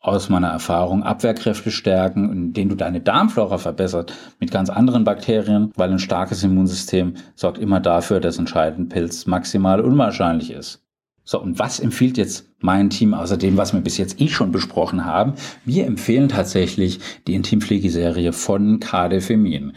aus 0.00 0.28
meiner 0.28 0.48
Erfahrung 0.48 1.02
Abwehrkräfte 1.02 1.70
stärken, 1.70 2.30
indem 2.30 2.68
du 2.68 2.74
deine 2.74 3.00
Darmflora 3.00 3.56
verbessert 3.56 4.12
mit 4.38 4.50
ganz 4.50 4.68
anderen 4.68 5.04
Bakterien, 5.04 5.72
weil 5.76 5.90
ein 5.90 5.98
starkes 5.98 6.42
Immunsystem 6.44 7.14
sorgt 7.34 7.56
immer 7.56 7.80
dafür, 7.80 8.20
dass 8.20 8.38
ein 8.38 8.46
Scheidenpilz 8.46 9.24
maximal 9.24 9.80
unwahrscheinlich 9.80 10.50
ist. 10.50 10.82
So, 11.26 11.40
und 11.40 11.58
was 11.58 11.80
empfiehlt 11.80 12.18
jetzt 12.18 12.50
mein 12.60 12.90
Team 12.90 13.14
außer 13.14 13.38
dem, 13.38 13.56
was 13.56 13.72
wir 13.72 13.80
bis 13.80 13.96
jetzt 13.96 14.20
eh 14.20 14.28
schon 14.28 14.52
besprochen 14.52 15.06
haben? 15.06 15.34
Wir 15.64 15.86
empfehlen 15.86 16.28
tatsächlich 16.28 17.00
die 17.26 17.34
Intimpflegeserie 17.34 18.34
von 18.34 18.80
KD 18.80 19.22
Femin. 19.22 19.72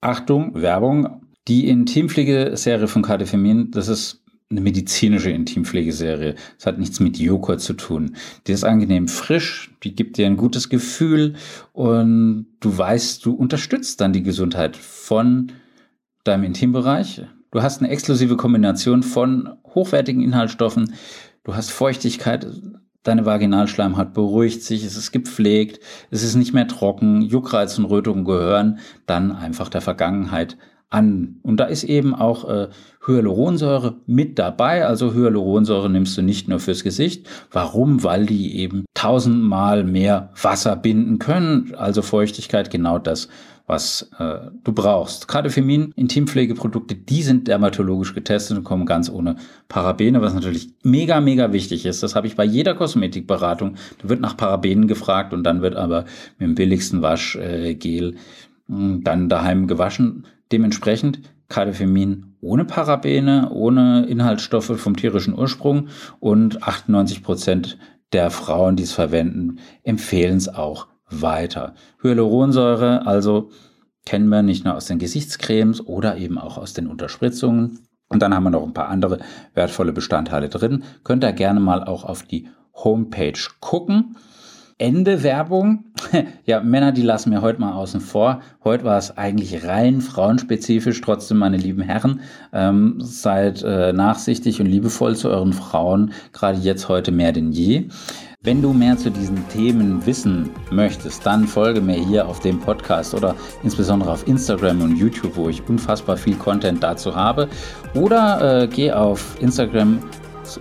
Achtung, 0.00 0.54
Werbung. 0.54 1.26
Die 1.48 1.68
Intimpflegeserie 1.68 2.88
von 2.88 3.02
KD 3.02 3.26
Femin, 3.26 3.70
das 3.72 3.88
ist 3.88 4.24
eine 4.50 4.60
medizinische 4.60 5.30
Intimpflegeserie. 5.30 6.34
Das 6.56 6.66
hat 6.66 6.78
nichts 6.78 6.98
mit 6.98 7.18
Joghurt 7.18 7.60
zu 7.60 7.74
tun. 7.74 8.16
Die 8.46 8.52
ist 8.52 8.64
angenehm 8.64 9.06
frisch, 9.06 9.72
die 9.84 9.94
gibt 9.94 10.16
dir 10.16 10.26
ein 10.26 10.36
gutes 10.36 10.68
Gefühl 10.68 11.34
und 11.72 12.46
du 12.58 12.76
weißt, 12.76 13.24
du 13.24 13.32
unterstützt 13.32 14.00
dann 14.00 14.12
die 14.12 14.24
Gesundheit 14.24 14.76
von 14.76 15.52
deinem 16.24 16.44
Intimbereich. 16.44 17.22
Du 17.52 17.62
hast 17.62 17.80
eine 17.80 17.90
exklusive 17.90 18.36
Kombination 18.36 19.04
von 19.04 19.56
hochwertigen 19.72 20.22
Inhaltsstoffen. 20.22 20.94
Du 21.44 21.54
hast 21.54 21.70
Feuchtigkeit, 21.70 22.46
deine 23.04 23.26
Vaginalschleimhaut 23.26 24.12
beruhigt 24.12 24.64
sich, 24.64 24.84
es 24.84 24.96
ist 24.96 25.12
gepflegt, 25.12 25.80
es 26.10 26.24
ist 26.24 26.34
nicht 26.34 26.52
mehr 26.52 26.66
trocken, 26.66 27.22
Juckreiz 27.22 27.78
und 27.78 27.84
Rötungen 27.84 28.24
gehören 28.24 28.80
dann 29.06 29.30
einfach 29.30 29.68
der 29.68 29.80
Vergangenheit 29.80 30.58
an. 30.90 31.36
Und 31.42 31.58
da 31.58 31.64
ist 31.64 31.84
eben 31.84 32.14
auch 32.14 32.48
äh, 32.48 32.68
Hyaluronsäure 33.06 33.96
mit 34.06 34.38
dabei. 34.38 34.84
Also 34.84 35.14
Hyaluronsäure 35.14 35.88
nimmst 35.88 36.18
du 36.18 36.22
nicht 36.22 36.48
nur 36.48 36.58
fürs 36.58 36.82
Gesicht. 36.82 37.28
Warum? 37.50 38.02
Weil 38.02 38.26
die 38.26 38.58
eben 38.58 38.84
tausendmal 38.94 39.84
mehr 39.84 40.30
Wasser 40.40 40.76
binden 40.76 41.18
können. 41.18 41.74
Also 41.76 42.02
Feuchtigkeit, 42.02 42.70
genau 42.70 42.98
das, 42.98 43.28
was 43.68 44.10
äh, 44.18 44.50
du 44.64 44.72
brauchst. 44.72 45.28
Gerade 45.28 45.48
Femin, 45.48 45.92
Intimpflegeprodukte, 45.94 46.96
die 46.96 47.22
sind 47.22 47.46
dermatologisch 47.46 48.12
getestet 48.12 48.58
und 48.58 48.64
kommen 48.64 48.84
ganz 48.84 49.08
ohne 49.08 49.36
Parabene, 49.68 50.20
was 50.20 50.34
natürlich 50.34 50.70
mega, 50.82 51.20
mega 51.20 51.52
wichtig 51.52 51.86
ist. 51.86 52.02
Das 52.02 52.16
habe 52.16 52.26
ich 52.26 52.34
bei 52.34 52.44
jeder 52.44 52.74
Kosmetikberatung. 52.74 53.76
Da 54.02 54.08
wird 54.08 54.20
nach 54.20 54.36
Parabenen 54.36 54.88
gefragt 54.88 55.32
und 55.32 55.44
dann 55.44 55.62
wird 55.62 55.76
aber 55.76 56.04
mit 56.38 56.48
dem 56.48 56.54
billigsten 56.56 57.00
Waschgel 57.00 57.76
äh, 57.78 58.14
dann 58.68 59.28
daheim 59.28 59.68
gewaschen. 59.68 60.24
Dementsprechend 60.52 61.20
Kadefemin 61.48 62.36
ohne 62.40 62.64
Parabene, 62.64 63.50
ohne 63.50 64.06
Inhaltsstoffe 64.06 64.78
vom 64.80 64.96
tierischen 64.96 65.36
Ursprung 65.36 65.88
und 66.18 66.62
98 66.62 67.22
Prozent 67.22 67.78
der 68.12 68.30
Frauen, 68.30 68.76
die 68.76 68.84
es 68.84 68.92
verwenden, 68.92 69.58
empfehlen 69.82 70.36
es 70.36 70.48
auch 70.48 70.88
weiter. 71.08 71.74
Hyaluronsäure, 72.02 73.06
also 73.06 73.50
kennen 74.06 74.28
wir 74.28 74.42
nicht 74.42 74.64
nur 74.64 74.74
aus 74.74 74.86
den 74.86 74.98
Gesichtscremes 74.98 75.86
oder 75.86 76.16
eben 76.16 76.38
auch 76.38 76.56
aus 76.56 76.72
den 76.72 76.86
Unterspritzungen. 76.86 77.80
Und 78.08 78.22
dann 78.22 78.34
haben 78.34 78.44
wir 78.44 78.50
noch 78.50 78.64
ein 78.64 78.74
paar 78.74 78.88
andere 78.88 79.18
wertvolle 79.54 79.92
Bestandteile 79.92 80.48
drin. 80.48 80.82
Könnt 81.04 81.22
ihr 81.22 81.32
gerne 81.32 81.60
mal 81.60 81.84
auch 81.84 82.04
auf 82.04 82.24
die 82.24 82.48
Homepage 82.74 83.38
gucken. 83.60 84.16
Ende 84.80 85.22
Werbung. 85.22 85.84
Ja, 86.46 86.60
Männer, 86.60 86.90
die 86.90 87.02
lassen 87.02 87.30
wir 87.30 87.42
heute 87.42 87.60
mal 87.60 87.74
außen 87.74 88.00
vor. 88.00 88.40
Heute 88.64 88.82
war 88.84 88.98
es 88.98 89.16
eigentlich 89.16 89.64
rein 89.64 90.00
frauenspezifisch. 90.00 91.00
Trotzdem, 91.00 91.38
meine 91.38 91.58
lieben 91.58 91.82
Herren, 91.82 92.20
ähm, 92.52 92.96
seid 92.98 93.62
äh, 93.62 93.92
nachsichtig 93.92 94.60
und 94.60 94.66
liebevoll 94.66 95.14
zu 95.14 95.28
euren 95.28 95.52
Frauen, 95.52 96.12
gerade 96.32 96.58
jetzt 96.58 96.88
heute 96.88 97.12
mehr 97.12 97.30
denn 97.30 97.52
je. 97.52 97.88
Wenn 98.42 98.62
du 98.62 98.72
mehr 98.72 98.96
zu 98.96 99.10
diesen 99.10 99.46
Themen 99.48 100.04
wissen 100.06 100.48
möchtest, 100.70 101.26
dann 101.26 101.46
folge 101.46 101.82
mir 101.82 101.96
hier 101.96 102.26
auf 102.26 102.40
dem 102.40 102.58
Podcast 102.58 103.14
oder 103.14 103.36
insbesondere 103.62 104.10
auf 104.10 104.26
Instagram 104.26 104.80
und 104.80 104.96
YouTube, 104.96 105.36
wo 105.36 105.50
ich 105.50 105.62
unfassbar 105.68 106.16
viel 106.16 106.36
Content 106.36 106.82
dazu 106.82 107.14
habe. 107.14 107.48
Oder 107.94 108.62
äh, 108.62 108.66
geh 108.66 108.90
auf 108.90 109.36
Instagram 109.40 110.00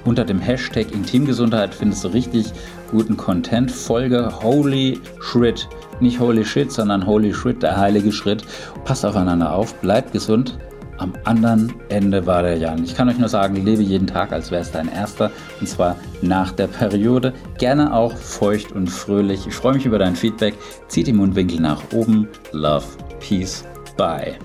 unter 0.04 0.26
dem 0.26 0.40
Hashtag 0.40 0.92
Intimgesundheit 0.92 1.74
findest 1.74 2.04
du 2.04 2.10
richtig 2.10 2.52
guten 2.92 3.16
Content. 3.18 3.72
Folge 3.72 4.30
Holy 4.44 5.00
Shrit. 5.20 5.68
Nicht 6.00 6.20
Holy 6.20 6.44
Shit, 6.46 6.72
sondern 6.72 7.06
Holy 7.06 7.34
Shrit, 7.34 7.64
der 7.64 7.78
heilige 7.78 8.12
Schritt. 8.12 8.44
Passt 8.86 9.06
aufeinander 9.06 9.54
auf, 9.54 9.74
bleibt 9.76 10.14
gesund. 10.14 10.58
Am 10.98 11.14
anderen 11.24 11.74
Ende 11.88 12.26
war 12.26 12.44
der 12.44 12.58
Jan. 12.58 12.84
Ich 12.84 12.94
kann 12.94 13.08
euch 13.08 13.18
nur 13.18 13.30
sagen, 13.30 13.56
lebe 13.64 13.82
jeden 13.82 14.08
Tag, 14.08 14.34
als 14.34 14.52
wäre 14.52 14.62
es 14.62 14.72
dein 14.72 14.92
erster. 14.92 15.32
Und 15.62 15.68
zwar 15.68 15.96
nach 16.22 16.52
der 16.52 16.68
Periode. 16.68 17.34
Gerne 17.58 17.94
auch 17.94 18.18
feucht 18.18 18.74
und 18.74 18.88
fröhlich. 18.88 19.48
Ich 19.48 19.54
freue 19.54 19.76
mich 19.76 19.86
über 19.86 19.98
dein 19.98 20.16
Feedback. 20.16 20.56
Zieht 20.90 21.08
die 21.08 21.14
Mundwinkel 21.14 21.62
nach 21.62 21.82
oben. 21.94 22.28
Love, 22.52 22.86
Peace, 23.22 23.64
Bye. 23.96 24.38